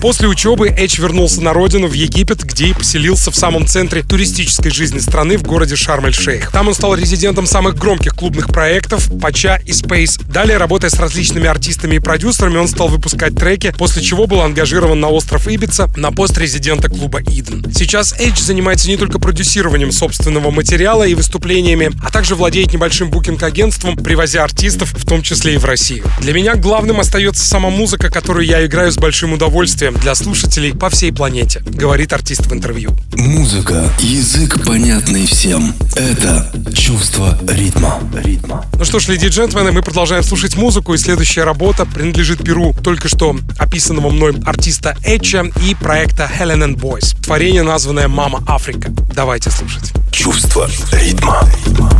После 0.00 0.28
учебы 0.28 0.68
Эч 0.68 0.98
вернулся 0.98 1.40
на 1.40 1.52
родину, 1.52 1.86
в 1.86 1.92
Египет, 1.92 2.44
где 2.44 2.68
и 2.68 2.74
поселился 2.74 3.30
в 3.30 3.36
самом 3.36 3.66
центре 3.66 4.02
туристической 4.02 4.70
жизни 4.70 4.98
страны 4.98 5.38
в 5.38 5.42
городе 5.42 5.76
Шарм-эль-Шейх. 5.76 6.50
Там 6.52 6.68
он 6.68 6.74
стал 6.74 6.94
резидентом 6.94 7.46
самых 7.46 7.76
громких 7.76 8.14
клубных 8.14 8.48
проектов 8.48 9.08
Пача 9.20 9.60
и 9.64 9.72
Space. 9.96 10.20
Далее, 10.28 10.58
работая 10.58 10.90
с 10.90 10.98
различными 10.98 11.46
артистами 11.46 11.96
и 11.96 11.98
продюсерами, 11.98 12.58
он 12.58 12.68
стал 12.68 12.88
выпускать 12.88 13.34
треки, 13.34 13.72
после 13.76 14.02
чего 14.02 14.26
был 14.26 14.42
ангажирован 14.42 15.00
на 15.00 15.08
остров 15.08 15.48
Ибица 15.48 15.90
на 15.96 16.12
пост 16.12 16.36
резидента 16.36 16.88
клуба 16.88 17.22
Иден. 17.22 17.64
Сейчас 17.72 18.14
Эйдж 18.18 18.40
занимается 18.40 18.88
не 18.88 18.96
только 18.96 19.18
продюсированием 19.18 19.92
собственного 19.92 20.50
материала 20.50 21.04
и 21.04 21.14
выступлениями, 21.14 21.92
а 22.02 22.10
также 22.10 22.34
владеет 22.34 22.72
небольшим 22.72 23.10
букинг-агентством, 23.10 23.96
привозя 23.96 24.44
артистов, 24.44 24.92
в 24.92 25.06
том 25.06 25.22
числе 25.22 25.54
и 25.54 25.58
в 25.58 25.64
Россию. 25.64 26.04
Для 26.20 26.34
меня 26.34 26.56
главным 26.56 27.00
остается 27.00 27.44
сама 27.46 27.70
музыка, 27.70 28.10
которую 28.10 28.44
я 28.44 28.64
играю 28.66 28.92
с 28.92 28.98
большим 28.98 29.32
удовольствием 29.32 29.94
для 29.94 30.14
слушателей 30.14 30.74
по 30.74 30.90
всей 30.90 31.12
планете, 31.12 31.60
говорит 31.60 32.12
артист 32.12 32.46
в 32.46 32.52
интервью. 32.52 32.90
Музыка, 33.14 33.90
язык 34.00 34.62
понятный 34.64 35.26
всем. 35.26 35.74
Это 35.94 36.52
чувство 36.74 37.38
ритма. 37.48 37.98
Ритма. 38.12 38.66
Ну 38.78 38.84
что 38.84 38.98
ж, 38.98 39.08
леди 39.08 39.26
и 39.26 39.28
джентльмены, 39.28 39.72
мы 39.72 39.85
продолжаем 39.86 40.24
слушать 40.24 40.56
музыку, 40.56 40.94
и 40.94 40.98
следующая 40.98 41.44
работа 41.44 41.86
принадлежит 41.86 42.42
перу 42.42 42.74
только 42.82 43.08
что 43.08 43.36
описанного 43.56 44.10
мной 44.10 44.34
артиста 44.44 44.96
Эча 45.04 45.44
и 45.64 45.76
проекта 45.76 46.28
Helen 46.28 46.64
and 46.64 46.74
Boys. 46.74 47.16
Творение, 47.22 47.62
названное 47.62 48.08
«Мама 48.08 48.42
Африка». 48.48 48.90
Давайте 49.14 49.50
слушать. 49.50 49.92
Чувство 50.10 50.68
ритма. 50.92 51.40
ритма 51.64 51.90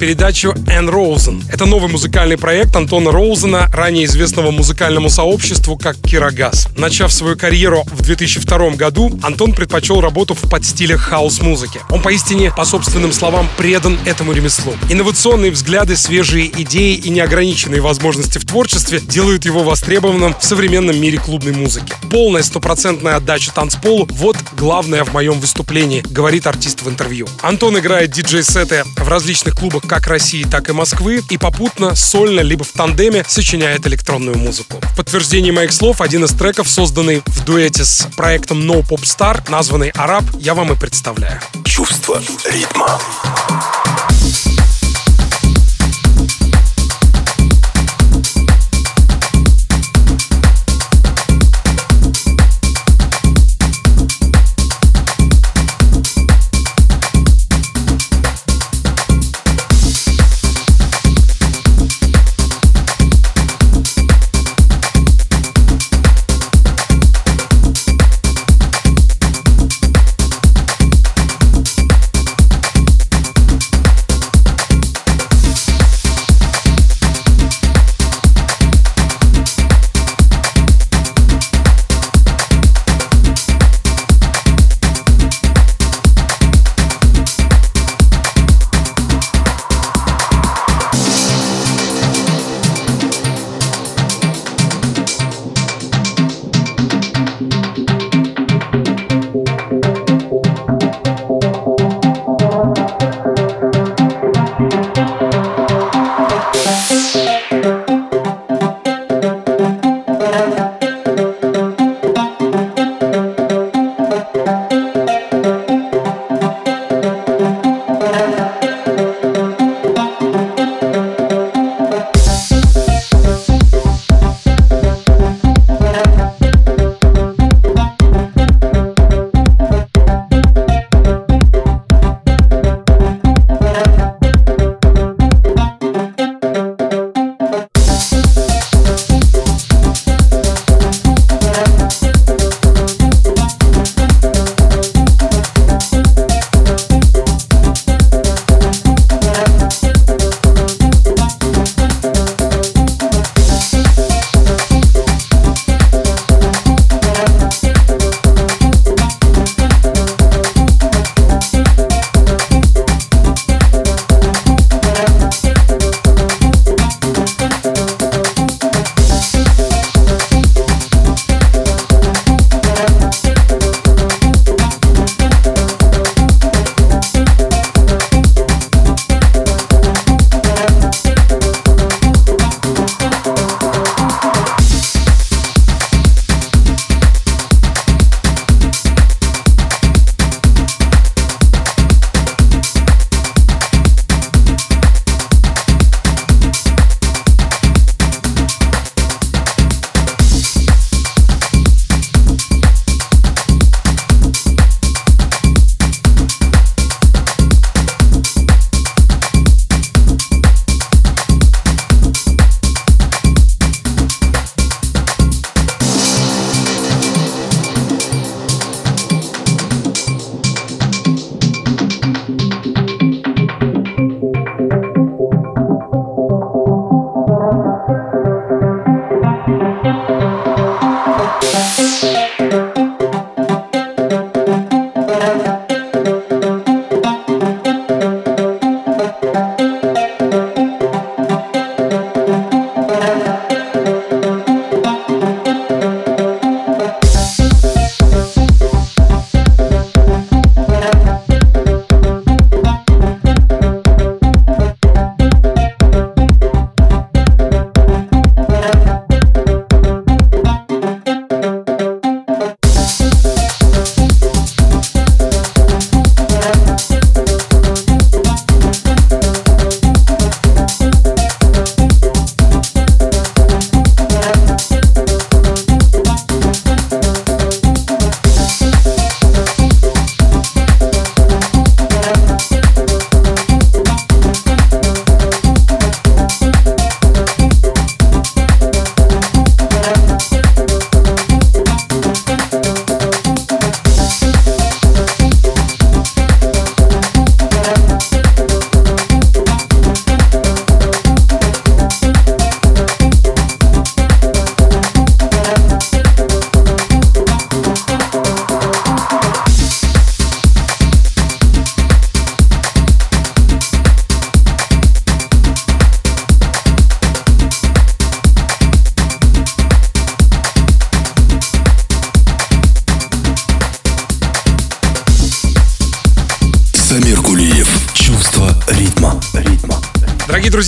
передачу 0.00 0.54
Энн 0.66 0.88
Роузен. 0.88 1.42
Это 1.60 1.68
новый 1.68 1.90
музыкальный 1.90 2.38
проект 2.38 2.74
Антона 2.74 3.12
Роузена, 3.12 3.68
ранее 3.70 4.06
известного 4.06 4.50
музыкальному 4.50 5.10
сообществу 5.10 5.76
как 5.76 5.98
Кирогаз. 5.98 6.68
Начав 6.74 7.12
свою 7.12 7.36
карьеру 7.36 7.84
в 7.92 8.00
2002 8.00 8.70
году, 8.76 9.20
Антон 9.22 9.52
предпочел 9.52 10.00
работу 10.00 10.32
в 10.32 10.48
подстилях 10.48 11.02
хаос-музыки. 11.02 11.82
Он 11.90 12.00
поистине, 12.00 12.50
по 12.50 12.64
собственным 12.64 13.12
словам, 13.12 13.46
предан 13.58 13.98
этому 14.06 14.32
ремеслу. 14.32 14.72
Инновационные 14.88 15.50
взгляды, 15.50 15.98
свежие 15.98 16.46
идеи 16.62 16.94
и 16.94 17.10
неограниченные 17.10 17.82
возможности 17.82 18.38
в 18.38 18.46
творчестве 18.46 18.98
делают 18.98 19.44
его 19.44 19.62
востребованным 19.62 20.34
в 20.40 20.42
современном 20.42 20.98
мире 20.98 21.18
клубной 21.18 21.52
музыки. 21.52 21.92
Полная 22.10 22.42
стопроцентная 22.42 23.16
отдача 23.16 23.52
танцполу– 23.52 24.08
вот 24.12 24.38
главное 24.56 25.04
в 25.04 25.12
моем 25.12 25.38
выступлении, 25.38 26.02
говорит 26.08 26.46
артист 26.46 26.80
в 26.80 26.88
интервью. 26.88 27.28
Антон 27.42 27.78
играет 27.78 28.12
диджей-сеты 28.12 28.84
в 28.96 29.08
различных 29.08 29.56
клубах 29.56 29.82
как 29.86 30.06
России, 30.06 30.44
так 30.50 30.70
и 30.70 30.72
Москвы 30.72 31.22
и 31.28 31.36
попутно 31.50 31.96
сольно 31.96 32.40
либо 32.40 32.64
в 32.64 32.68
тандеме 32.68 33.24
сочиняет 33.26 33.86
электронную 33.86 34.38
музыку. 34.38 34.80
В 34.82 34.96
подтверждение 34.96 35.52
моих 35.52 35.72
слов, 35.72 36.00
один 36.00 36.24
из 36.24 36.32
треков, 36.32 36.68
созданный 36.68 37.22
в 37.26 37.44
дуэте 37.44 37.84
с 37.84 38.06
проектом 38.16 38.58
No 38.60 38.86
Pop 38.86 39.02
Star, 39.02 39.42
названный 39.50 39.90
«Араб», 39.90 40.24
я 40.38 40.54
вам 40.54 40.72
и 40.72 40.76
представляю. 40.76 41.40
Чувство 41.64 42.20
ритма. 42.50 43.00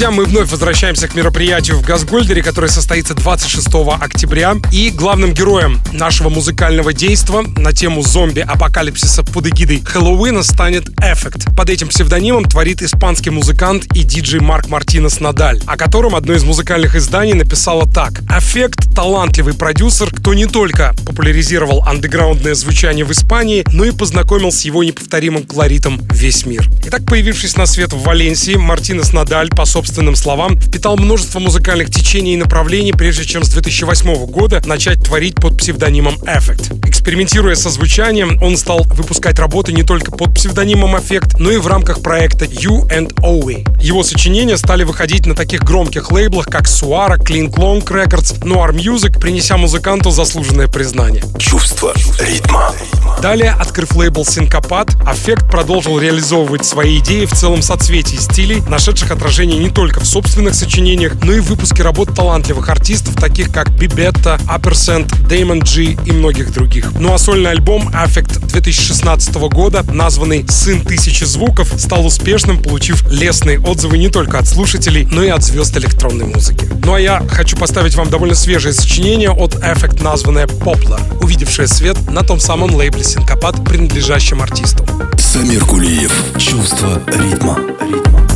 Друзья, 0.02 0.20
мы 0.20 0.24
вновь 0.24 0.50
возвращаемся 0.50 1.06
к 1.06 1.14
мероприятию 1.14 1.76
в 1.76 1.86
Газгольдере, 1.86 2.42
которое 2.42 2.66
состоится 2.66 3.14
26 3.14 3.68
октября. 4.00 4.56
И 4.72 4.90
главным 4.90 5.32
героем 5.32 5.80
нашего 5.92 6.28
музыкального 6.28 6.92
действа 6.92 7.42
на 7.42 7.72
тему 7.72 8.02
зомби-апокалипсиса 8.02 9.22
под 9.22 9.46
эгидой 9.46 9.80
Хэллоуина 9.84 10.42
станет 10.42 10.88
Эффект. 10.98 11.54
Под 11.56 11.70
этим 11.70 11.86
псевдонимом 11.86 12.46
творит 12.46 12.82
испанский 12.82 13.30
музыкант 13.30 13.84
и 13.94 14.02
диджей 14.02 14.40
Марк 14.40 14.66
Мартинес 14.66 15.20
Надаль, 15.20 15.60
о 15.66 15.76
котором 15.76 16.16
одно 16.16 16.32
из 16.32 16.42
музыкальных 16.42 16.96
изданий 16.96 17.34
написало 17.34 17.88
так. 17.88 18.22
Эффект— 18.28 18.92
талантливый 18.96 19.54
продюсер, 19.54 20.10
кто 20.12 20.34
не 20.34 20.46
только 20.46 20.96
популяризировал 21.06 21.84
андеграундное 21.86 22.56
звучание 22.56 23.04
в 23.04 23.12
Испании, 23.12 23.64
но 23.72 23.84
и 23.84 23.92
познакомил 23.92 24.50
с 24.50 24.62
его 24.62 24.82
неповторимым 24.82 25.44
колоритом 25.44 26.00
весь 26.10 26.44
мир. 26.44 26.68
Итак, 26.86 27.02
появившись 27.06 27.56
на 27.56 27.66
свет 27.66 27.92
в 27.92 28.02
Валенсии, 28.02 28.56
Мартинес 28.56 29.12
Надаль 29.12 29.50
по 29.50 29.64
собственным 29.92 30.16
словам, 30.16 30.58
впитал 30.58 30.96
множество 30.96 31.38
музыкальных 31.38 31.90
течений 31.90 32.32
и 32.32 32.36
направлений, 32.38 32.92
прежде 32.92 33.26
чем 33.26 33.44
с 33.44 33.50
2008 33.50 34.24
года 34.24 34.62
начать 34.64 35.04
творить 35.04 35.34
под 35.34 35.58
псевдонимом 35.58 36.14
Effect. 36.22 36.88
Экспериментируя 36.88 37.54
со 37.54 37.68
звучанием, 37.68 38.42
он 38.42 38.56
стал 38.56 38.84
выпускать 38.84 39.38
работы 39.38 39.74
не 39.74 39.82
только 39.82 40.10
под 40.10 40.34
псевдонимом 40.34 40.96
Effect, 40.96 41.36
но 41.38 41.50
и 41.50 41.58
в 41.58 41.66
рамках 41.66 42.00
проекта 42.00 42.46
You 42.46 42.88
and 42.88 43.12
Owe. 43.16 43.66
Его 43.82 44.02
сочинения 44.02 44.56
стали 44.56 44.84
выходить 44.84 45.26
на 45.26 45.34
таких 45.34 45.62
громких 45.62 46.10
лейблах, 46.10 46.46
как 46.46 46.62
Suara, 46.62 47.18
Clink 47.18 47.50
Long 47.56 47.84
Records, 47.84 48.40
Noir 48.40 48.72
Music, 48.72 49.20
принеся 49.20 49.58
музыканту 49.58 50.10
заслуженное 50.10 50.68
признание. 50.68 51.22
Чувство 51.38 51.92
ритма. 52.18 52.72
Далее, 53.20 53.50
открыв 53.50 53.94
лейбл 53.94 54.24
Синкопат, 54.24 54.96
Аффект 55.06 55.50
продолжил 55.50 55.98
реализовывать 55.98 56.64
свои 56.64 56.98
идеи 56.98 57.26
в 57.26 57.32
целом 57.32 57.60
соцветии 57.60 58.16
стилей, 58.16 58.62
нашедших 58.68 59.10
отражение 59.10 59.58
не 59.58 59.68
только 59.68 59.81
в 59.90 60.04
собственных 60.04 60.54
сочинениях, 60.54 61.14
но 61.22 61.32
и 61.32 61.40
в 61.40 61.46
выпуске 61.46 61.82
работ 61.82 62.14
талантливых 62.14 62.68
артистов, 62.68 63.16
таких 63.16 63.50
как 63.50 63.70
Бибетта, 63.70 64.38
Апперсент, 64.46 65.12
Damon 65.28 65.60
G 65.60 65.96
и 66.04 66.12
многих 66.12 66.52
других. 66.52 66.92
Ну 67.00 67.12
а 67.12 67.18
сольный 67.18 67.50
альбом 67.50 67.88
Affect 67.88 68.46
2016 68.46 69.34
года, 69.34 69.82
названный 69.92 70.46
«Сын 70.48 70.82
тысячи 70.82 71.24
звуков», 71.24 71.68
стал 71.76 72.06
успешным, 72.06 72.62
получив 72.62 73.04
лестные 73.10 73.60
отзывы 73.60 73.98
не 73.98 74.08
только 74.08 74.38
от 74.38 74.46
слушателей, 74.46 75.06
но 75.10 75.24
и 75.24 75.28
от 75.28 75.42
звезд 75.42 75.76
электронной 75.76 76.26
музыки. 76.26 76.68
Ну 76.84 76.94
а 76.94 77.00
я 77.00 77.22
хочу 77.28 77.56
поставить 77.56 77.96
вам 77.96 78.08
довольно 78.08 78.34
свежее 78.34 78.72
сочинение 78.72 79.30
от 79.30 79.54
Affect, 79.56 80.02
названное 80.02 80.46
Poplar, 80.46 81.00
увидевшее 81.22 81.66
свет 81.66 81.98
на 82.08 82.22
том 82.22 82.38
самом 82.38 82.74
лейбле 82.74 83.02
Синкопат, 83.02 83.64
принадлежащем 83.64 84.40
артисту. 84.42 84.86
Самир 85.18 85.64
Кулиев. 85.64 86.12
Чувство 86.38 87.00
ритма. 87.06 87.58
Чувство 87.80 88.31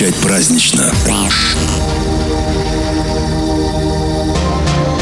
звучать 0.00 0.14
празднично. 0.22 0.90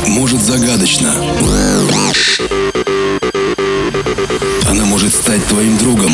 Может 0.09 0.41
загадочно. 0.43 1.15
Она 4.69 4.85
может 4.87 5.15
стать 5.15 5.45
твоим 5.47 5.79
другом. 5.79 6.11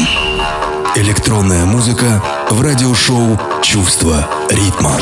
Электронная 0.96 1.64
музыка 1.64 2.22
в 2.50 2.60
радиошоу 2.60 3.40
«Чувство 3.62 4.28
ритма». 4.50 4.98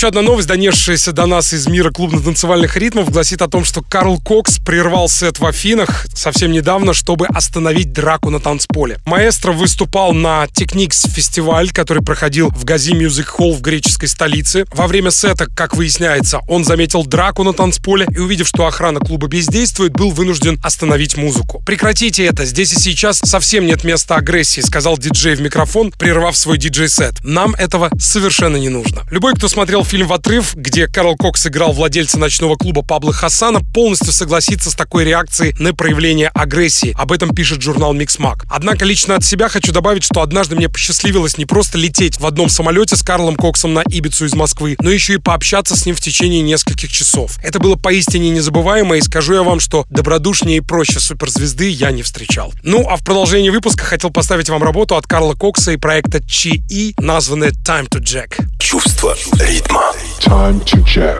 Еще 0.00 0.08
одна 0.08 0.22
новость, 0.22 0.48
донесшаяся 0.48 1.12
до 1.12 1.26
нас 1.26 1.52
из 1.52 1.66
мира 1.66 1.90
клубно-танцевальных 1.90 2.74
ритмов, 2.78 3.10
гласит 3.10 3.42
о 3.42 3.48
том, 3.48 3.66
что 3.66 3.82
Карл 3.82 4.18
Кокс 4.18 4.58
прервал 4.58 5.10
сет 5.10 5.40
в 5.40 5.44
Афинах 5.44 6.06
совсем 6.14 6.52
недавно, 6.52 6.94
чтобы 6.94 7.26
остановить 7.26 7.92
драку 7.92 8.30
на 8.30 8.40
танцполе. 8.40 8.98
Маэстро 9.04 9.52
выступал 9.52 10.14
на 10.14 10.46
Technics 10.46 11.06
фестиваль, 11.06 11.68
который 11.68 12.02
проходил 12.02 12.48
в 12.48 12.64
Гази 12.64 12.92
Music 12.92 13.26
Hall 13.38 13.52
в 13.52 13.60
греческой 13.60 14.08
столице. 14.08 14.64
Во 14.72 14.86
время 14.86 15.10
сета, 15.10 15.44
как 15.54 15.76
выясняется, 15.76 16.40
он 16.48 16.64
заметил 16.64 17.04
драку 17.04 17.42
на 17.42 17.52
танцполе 17.52 18.06
и, 18.10 18.20
увидев, 18.20 18.48
что 18.48 18.66
охрана 18.66 19.00
клуба 19.00 19.26
бездействует, 19.26 19.92
был 19.92 20.12
вынужден 20.12 20.58
остановить 20.62 21.18
музыку. 21.18 21.62
Прекратите 21.66 22.24
это, 22.24 22.46
здесь 22.46 22.72
и 22.72 22.80
сейчас 22.80 23.20
совсем 23.22 23.66
нет 23.66 23.84
места 23.84 24.16
агрессии, 24.16 24.62
сказал 24.62 24.96
диджей 24.96 25.34
в 25.34 25.42
микрофон, 25.42 25.92
прервав 25.92 26.38
свой 26.38 26.56
диджей-сет. 26.56 27.16
Нам 27.22 27.54
этого 27.54 27.90
совершенно 28.00 28.56
не 28.56 28.70
нужно. 28.70 29.02
Любой, 29.10 29.34
кто 29.34 29.46
смотрел 29.46 29.84
фильм 29.90 30.06
в 30.06 30.12
отрыв, 30.12 30.54
где 30.54 30.86
Карл 30.86 31.16
Кокс 31.16 31.48
играл 31.48 31.72
владельца 31.72 32.16
ночного 32.16 32.54
клуба 32.54 32.82
Пабло 32.82 33.12
Хасана, 33.12 33.60
полностью 33.60 34.12
согласится 34.12 34.70
с 34.70 34.74
такой 34.76 35.02
реакцией 35.02 35.52
на 35.58 35.74
проявление 35.74 36.28
агрессии. 36.28 36.94
Об 36.96 37.10
этом 37.10 37.34
пишет 37.34 37.60
журнал 37.60 37.92
Mixmag. 37.92 38.44
Однако 38.48 38.84
лично 38.84 39.16
от 39.16 39.24
себя 39.24 39.48
хочу 39.48 39.72
добавить, 39.72 40.04
что 40.04 40.22
однажды 40.22 40.54
мне 40.54 40.68
посчастливилось 40.68 41.38
не 41.38 41.44
просто 41.44 41.76
лететь 41.76 42.20
в 42.20 42.26
одном 42.26 42.48
самолете 42.50 42.94
с 42.94 43.02
Карлом 43.02 43.34
Коксом 43.34 43.74
на 43.74 43.80
Ибицу 43.80 44.26
из 44.26 44.34
Москвы, 44.34 44.76
но 44.78 44.90
еще 44.90 45.14
и 45.14 45.18
пообщаться 45.18 45.76
с 45.76 45.84
ним 45.84 45.96
в 45.96 46.00
течение 46.00 46.42
нескольких 46.42 46.92
часов. 46.92 47.38
Это 47.42 47.58
было 47.58 47.74
поистине 47.74 48.30
незабываемо, 48.30 48.96
и 48.96 49.00
скажу 49.00 49.34
я 49.34 49.42
вам, 49.42 49.58
что 49.58 49.86
добродушнее 49.90 50.58
и 50.58 50.60
проще 50.60 51.00
суперзвезды 51.00 51.68
я 51.68 51.90
не 51.90 52.04
встречал. 52.04 52.54
Ну, 52.62 52.86
а 52.88 52.96
в 52.96 53.02
продолжении 53.02 53.50
выпуска 53.50 53.84
хотел 53.84 54.10
поставить 54.10 54.50
вам 54.50 54.62
работу 54.62 54.94
от 54.94 55.08
Карла 55.08 55.34
Кокса 55.34 55.72
и 55.72 55.76
проекта 55.76 56.22
Чи 56.24 56.62
И, 56.70 56.94
названная 56.98 57.50
Time 57.50 57.88
to 57.88 57.98
Jack. 57.98 58.40
Чувство 58.60 59.16
ритма. 59.40 59.79
Time 60.20 60.60
to 60.60 60.82
check. 60.84 61.18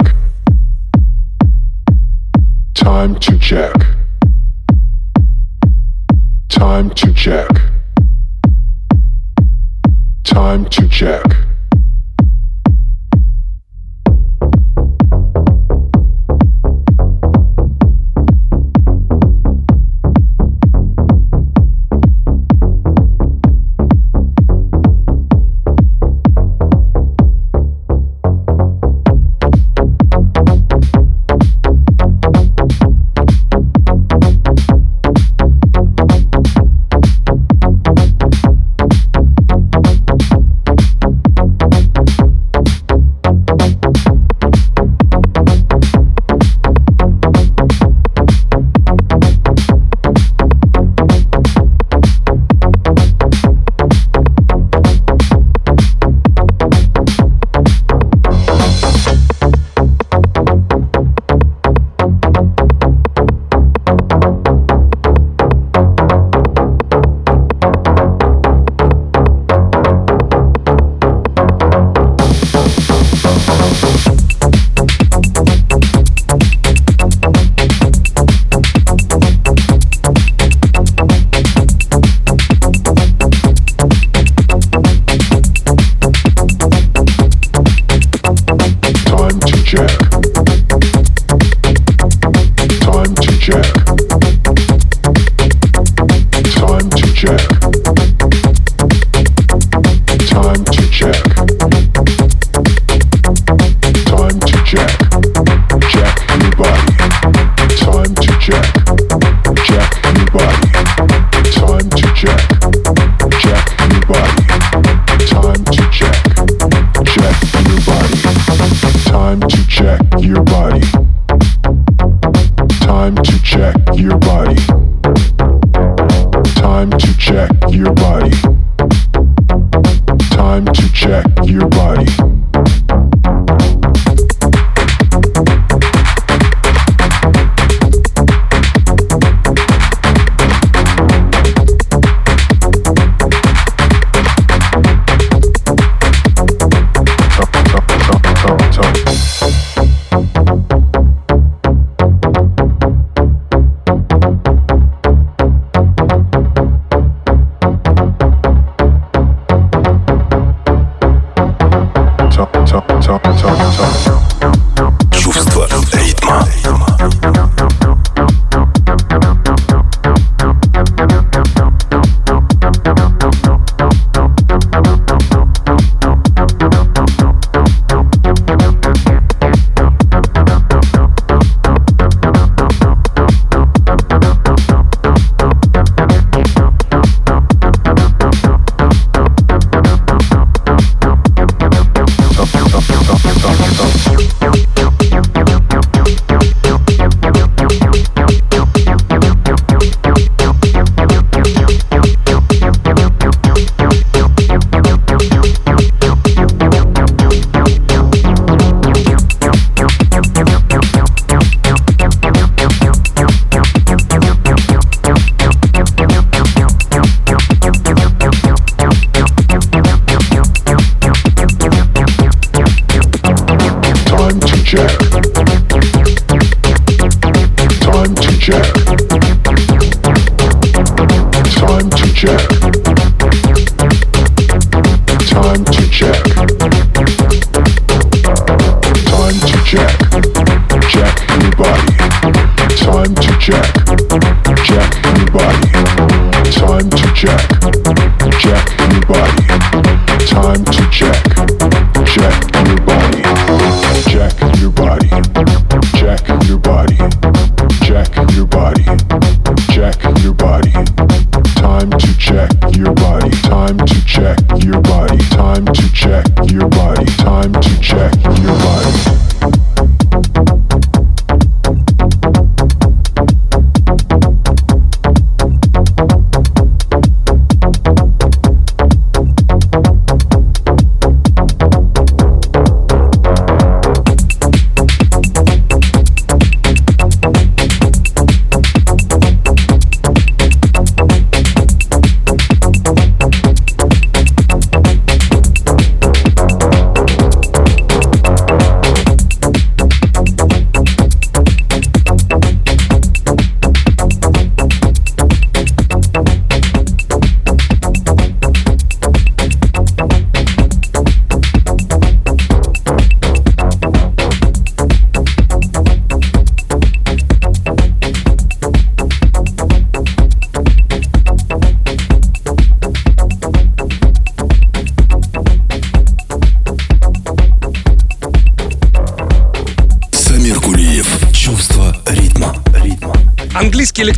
Time 2.75 3.19
to 3.19 3.39
check. 3.39 3.75
Time 6.49 6.91
to 6.91 7.15
check. 7.15 7.49
Time 10.25 10.65
to 10.67 10.89
check. 10.89 11.25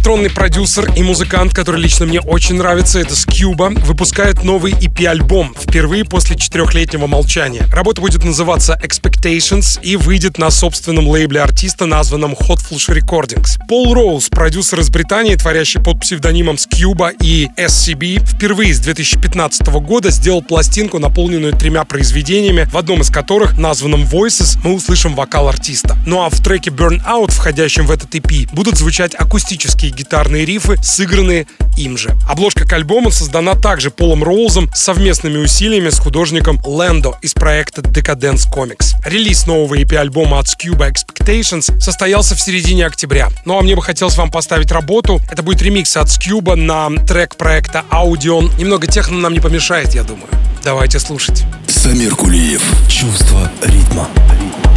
Электронный 0.03 0.30
продюсер 0.30 0.92
и 0.96 1.03
музыкант, 1.05 1.55
который 1.55 1.80
лично 1.80 2.07
мне 2.07 2.20
очень 2.20 2.57
нравится, 2.57 2.98
это 2.98 3.14
Скьюба, 3.14 3.70
выпускает 3.86 4.42
новый 4.42 4.72
EP-альбом 4.72 5.55
впервые 5.57 6.05
после 6.05 6.36
четырехлетнего 6.36 7.07
молчания. 7.07 7.68
Работа 7.72 8.00
будет 8.00 8.24
называться 8.24 8.76
Expectations 8.82 9.80
и 9.80 9.94
выйдет 9.94 10.38
на 10.38 10.50
собственном 10.50 11.07
лейбле 11.07 11.40
артиста, 11.40 11.86
названном 11.86 12.32
Hot 12.32 12.59
Flush 12.68 12.92
Recordings. 12.92 13.61
Пол 13.68 13.94
Роуз, 13.94 14.28
продюсер 14.28 14.80
из 14.80 14.90
Британии, 14.90 15.36
творящий 15.36 15.80
под 15.80 16.00
псевдонимом 16.00 16.59
Скьюба 16.59 16.72
и 17.20 17.49
SCB, 17.57 18.25
впервые 18.25 18.75
с 18.75 18.81
2015 18.81 19.66
года 19.81 20.11
сделал 20.11 20.43
пластинку, 20.43 20.99
наполненную 20.99 21.53
тремя 21.53 21.85
произведениями, 21.85 22.68
в 22.70 22.77
одном 22.77 23.01
из 23.01 23.11
которых, 23.11 23.59
названном 23.59 24.05
Voices, 24.05 24.59
мы 24.64 24.75
услышим 24.75 25.14
вокал 25.14 25.49
артиста. 25.49 25.97
Ну 26.07 26.23
а 26.23 26.31
в 26.31 26.43
треке 26.43 26.70
Burn 26.70 27.05
Out, 27.07 27.31
входящем 27.33 27.87
в 27.87 27.91
этот 27.91 28.14
EP, 28.14 28.49
будут 28.53 28.77
звучать 28.77 29.14
акустические 29.14 29.93
гитарные 29.93 30.45
рифы, 30.45 30.77
сыгранные 30.83 31.47
им 31.77 31.97
же. 31.97 32.14
Обложка 32.29 32.66
к 32.66 32.73
альбому 32.73 33.11
создана 33.11 33.55
также 33.55 33.91
Полом 33.91 34.23
Роузом 34.23 34.70
совместными 34.75 35.39
усилиями 35.39 35.91
с 35.91 35.99
художником 35.99 36.61
Лэндо 36.64 37.14
из 37.23 37.35
проекта 37.35 37.83
Decadence 37.83 38.51
Comics. 38.51 38.95
Релиз 39.05 39.47
нового 39.47 39.75
EP-альбома 39.75 40.39
от 40.39 40.47
Scuba 40.47 40.93
Expectations 40.93 41.81
состоялся 41.81 42.35
в 42.35 42.41
середине 42.41 42.87
октября. 42.87 43.29
Ну 43.45 43.59
а 43.59 43.62
мне 43.62 43.77
бы 43.77 43.83
хотелось 43.83 44.16
вам 44.16 44.31
поставить 44.31 44.70
работу. 44.73 45.20
Это 45.31 45.43
будет 45.43 45.62
ремикс 45.62 45.97
от 45.97 46.09
Scuba 46.09 46.55
на 46.55 46.91
трек 47.07 47.37
проекта 47.37 47.85
Audion. 47.91 48.51
Немного 48.59 48.87
техно 48.87 49.18
нам 49.18 49.33
не 49.33 49.41
помешает, 49.41 49.95
я 49.95 50.03
думаю. 50.03 50.29
Давайте 50.64 51.01
слушать. 51.01 51.45
Самир 51.66 52.14
Кулиев. 52.14 52.62
Чувство 52.89 53.51
ритма. 53.62 54.09
Check 54.29 54.72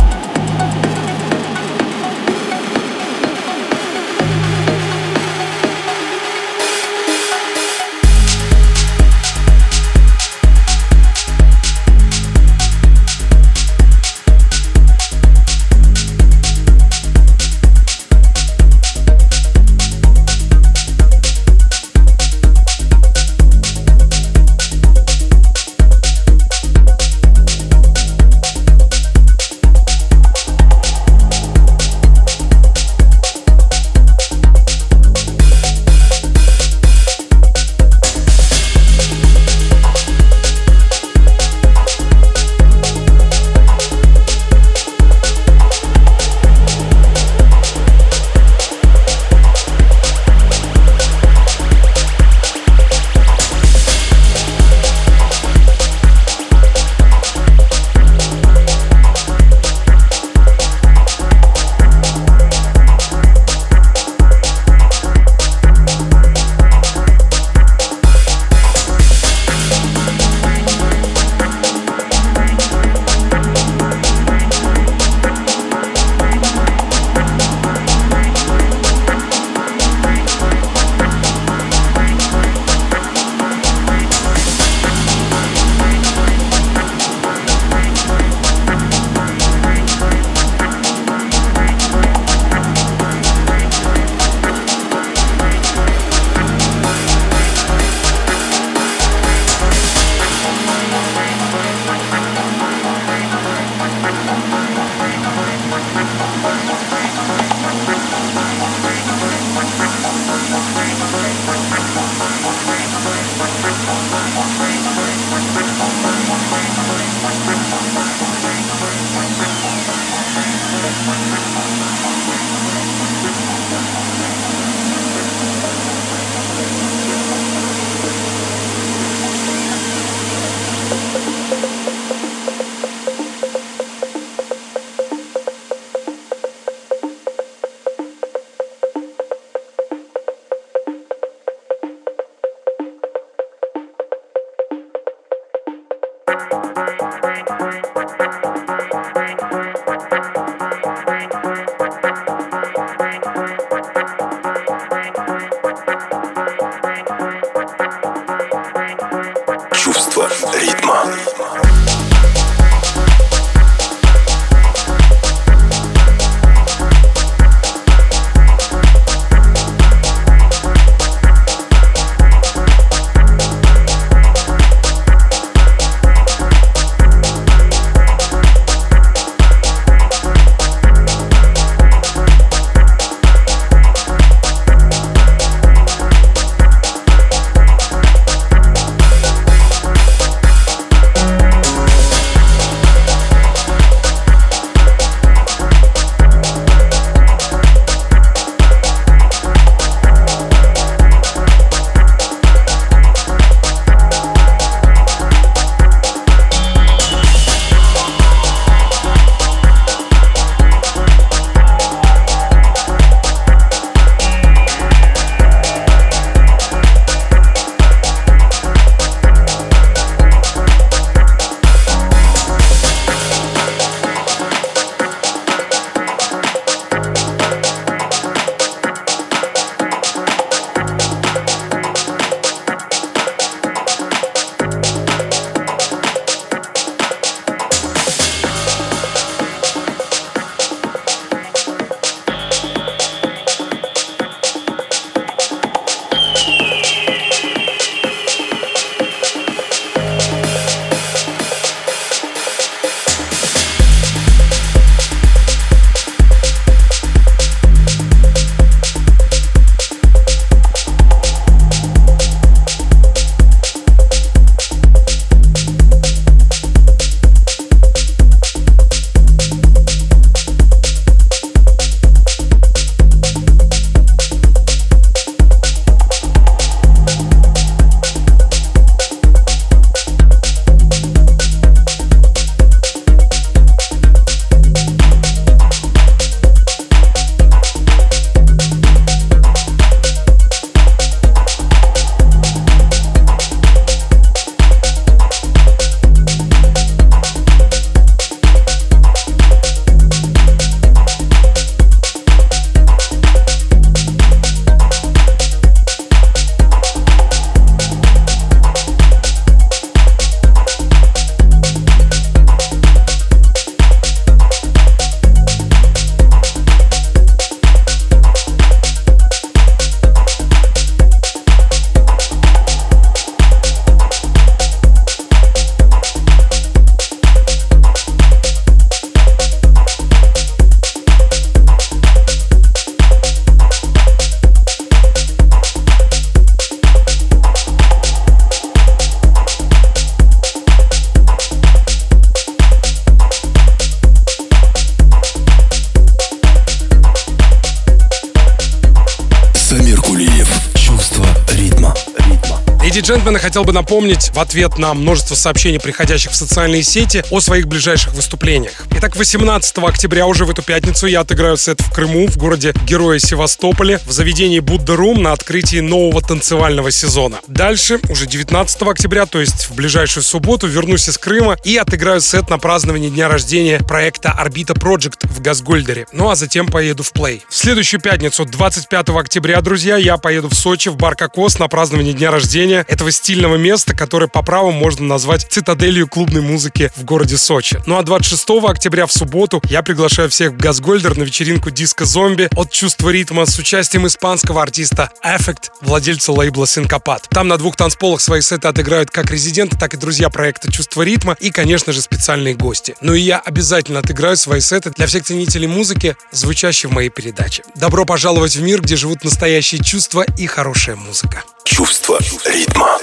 Леди 352.96 353.04
и 353.04 353.08
джентльмены, 353.10 353.40
хотел 353.40 353.66
бы 353.66 353.74
напомнить 353.74 354.32
в 354.34 354.40
ответ 354.40 354.78
на 354.78 354.94
множество 354.94 355.36
сообщений, 355.36 355.82
приходящих 355.82 356.32
в 356.32 356.36
социальные 356.36 356.84
сети, 356.84 357.26
о 357.30 357.42
своих 357.42 357.68
ближайших 357.68 358.14
выступлениях. 358.14 358.86
Итак, 358.92 359.18
18 359.18 359.80
октября 359.80 360.28
уже 360.28 360.46
в 360.46 360.50
эту 360.50 360.62
пятницу 360.62 361.06
я 361.06 361.20
отыграю 361.20 361.58
сет 361.58 361.82
в 361.82 361.92
Крыму, 361.92 362.28
в 362.28 362.38
городе 362.38 362.74
Героя 362.88 363.20
Севастополе, 363.20 364.00
в 364.06 364.14
заведении 364.14 364.62
Будда 364.62 364.96
Рум 364.96 365.22
на 365.22 365.34
открытии 365.34 365.82
нового 365.82 366.22
танцевального 366.22 366.90
сезона. 366.90 367.40
Дальше, 367.48 368.00
уже 368.08 368.28
19 368.28 368.82
октября, 368.84 369.26
то 369.26 369.42
есть 369.42 369.70
в 369.70 369.76
ближайшую 369.76 370.24
субботу, 370.24 370.68
вернусь 370.68 371.10
из 371.10 371.18
Крыма 371.18 371.58
и 371.66 371.76
отыграю 371.76 372.22
сет 372.22 372.50
на 372.50 372.60
празднование 372.60 373.10
дня 373.10 373.28
рождения 373.28 373.80
проекта 373.80 374.32
Орбита 374.32 374.74
Project 374.74 375.28
в 375.28 375.42
Газгольдере. 375.42 376.08
Ну 376.14 376.30
а 376.30 376.36
затем 376.36 376.68
поеду 376.68 377.04
в 377.04 377.12
Плей. 377.12 377.44
В 377.50 377.56
следующую 377.56 378.00
пятницу, 378.00 378.46
25 378.46 379.10
октября, 379.10 379.60
друзья, 379.60 379.98
я 379.98 380.16
поеду 380.16 380.48
в 380.48 380.54
Сочи 380.54 380.88
в 380.88 380.96
бар 380.96 381.16
Кокос 381.16 381.60
на 381.60 381.68
празднование 381.68 382.14
дня 382.14 382.32
рождения 382.32 382.85
этого 382.88 383.12
стильного 383.12 383.56
места, 383.56 383.96
которое 383.96 384.28
по 384.28 384.42
праву 384.42 384.72
можно 384.72 385.06
назвать 385.06 385.48
цитаделью 385.50 386.08
клубной 386.08 386.42
музыки 386.42 386.92
в 386.96 387.04
городе 387.04 387.38
Сочи. 387.38 387.80
Ну 387.86 387.98
а 387.98 388.04
26 388.04 388.46
октября 388.64 389.06
в 389.06 389.12
субботу 389.12 389.62
я 389.70 389.84
приглашаю 389.84 390.30
всех 390.30 390.52
в 390.52 390.58
Газгольдер 390.58 391.18
на 391.18 391.24
вечеринку 391.24 391.72
Диско 391.72 392.06
Зомби 392.06 392.50
от 392.56 392.72
чувства 392.72 393.10
ритма 393.10 393.46
с 393.46 393.58
участием 393.58 394.08
испанского 394.08 394.62
артиста 394.62 395.12
Affect, 395.24 395.72
владельца 395.82 396.32
лейбла 396.32 396.68
Синкопат. 396.68 397.28
Там 397.30 397.48
на 397.48 397.58
двух 397.58 397.76
танцполах 397.76 398.22
свои 398.22 398.42
сеты 398.42 398.68
отыграют 398.68 399.12
как 399.12 399.32
резиденты, 399.32 399.78
так 399.78 399.94
и 399.94 399.98
друзья 399.98 400.30
проекта 400.30 400.72
Чувство 400.72 401.02
ритма 401.02 401.36
и, 401.40 401.52
конечно 401.52 401.94
же, 401.94 402.02
специальные 402.02 402.56
гости. 402.56 402.96
Ну 403.02 403.14
и 403.14 403.22
я 403.22 403.40
обязательно 403.40 404.00
отыграю 404.00 404.38
свои 404.38 404.60
сеты 404.60 404.92
для 404.92 405.08
всех 405.08 405.24
ценителей 405.24 405.68
музыки, 405.68 406.16
звучащей 406.32 406.90
в 406.90 406.94
моей 406.94 407.10
передаче. 407.10 407.64
Добро 407.76 408.06
пожаловать 408.06 408.56
в 408.56 408.62
мир, 408.62 408.82
где 408.82 408.96
живут 408.96 409.24
настоящие 409.24 409.84
чувства 409.84 410.26
и 410.38 410.48
хорошая 410.48 410.96
музыка. 410.96 411.44
Чувство 411.66 412.20
ритма. 412.46 413.00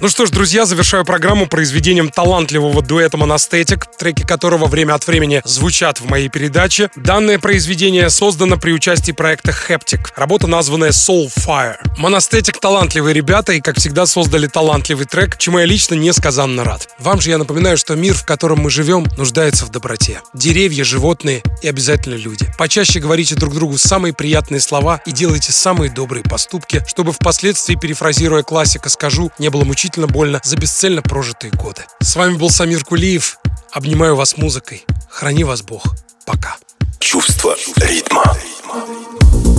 Ну 0.00 0.08
что 0.08 0.26
ж, 0.26 0.30
друзья, 0.30 0.64
завершаю 0.64 1.04
программу 1.04 1.48
произведением 1.48 2.08
талантливого 2.08 2.82
дуэта 2.82 3.16
Монастетик, 3.16 3.86
треки 3.98 4.22
которого 4.22 4.66
время 4.66 4.94
от 4.94 5.04
времени 5.08 5.42
звучат 5.44 6.00
в 6.00 6.04
моей 6.04 6.28
передаче. 6.28 6.88
Данное 6.94 7.40
произведение 7.40 8.08
создано 8.08 8.58
при 8.58 8.70
участии 8.70 9.10
проекта 9.10 9.50
Heptic. 9.50 10.12
Работа, 10.14 10.46
названная 10.46 10.90
Soul 10.90 11.28
Fire. 11.36 11.78
Монастетик 11.98 12.60
талантливые 12.60 13.12
ребята 13.12 13.54
и, 13.54 13.60
как 13.60 13.78
всегда, 13.78 14.06
создали 14.06 14.46
талантливый 14.46 15.04
трек, 15.04 15.36
чему 15.36 15.58
я 15.58 15.64
лично 15.64 15.96
несказанно 15.96 16.62
рад. 16.62 16.88
Вам 17.00 17.20
же 17.20 17.30
я 17.30 17.38
напоминаю, 17.38 17.76
что 17.76 17.96
мир, 17.96 18.14
в 18.14 18.24
котором 18.24 18.60
мы 18.60 18.70
живем, 18.70 19.04
нуждается 19.16 19.66
в 19.66 19.70
доброте. 19.70 20.20
Деревья, 20.32 20.84
животные 20.84 21.42
и 21.60 21.66
обязательно 21.66 22.14
люди. 22.14 22.46
Почаще 22.56 23.00
говорите 23.00 23.34
друг 23.34 23.52
другу 23.52 23.78
самые 23.78 24.14
приятные 24.14 24.60
слова 24.60 25.00
и 25.06 25.10
делайте 25.10 25.50
самые 25.50 25.90
добрые 25.90 26.22
поступки, 26.22 26.84
чтобы 26.86 27.12
впоследствии, 27.12 27.74
перефразируя 27.74 28.44
классика, 28.44 28.90
скажу, 28.90 29.32
не 29.40 29.48
было 29.50 29.64
мучительно 29.64 29.87
исключительно 29.88 30.06
больно 30.06 30.40
за 30.44 30.56
бесцельно 30.56 31.02
прожитые 31.02 31.50
годы. 31.52 31.82
С 32.00 32.16
вами 32.16 32.36
был 32.36 32.50
Самир 32.50 32.84
Кулиев. 32.84 33.38
Обнимаю 33.72 34.16
вас 34.16 34.36
музыкой. 34.36 34.84
Храни 35.10 35.44
вас 35.44 35.62
Бог. 35.62 35.82
Пока. 36.26 36.56
Чувство 36.98 37.56
ритма. 37.76 38.36
ритма. 38.36 39.57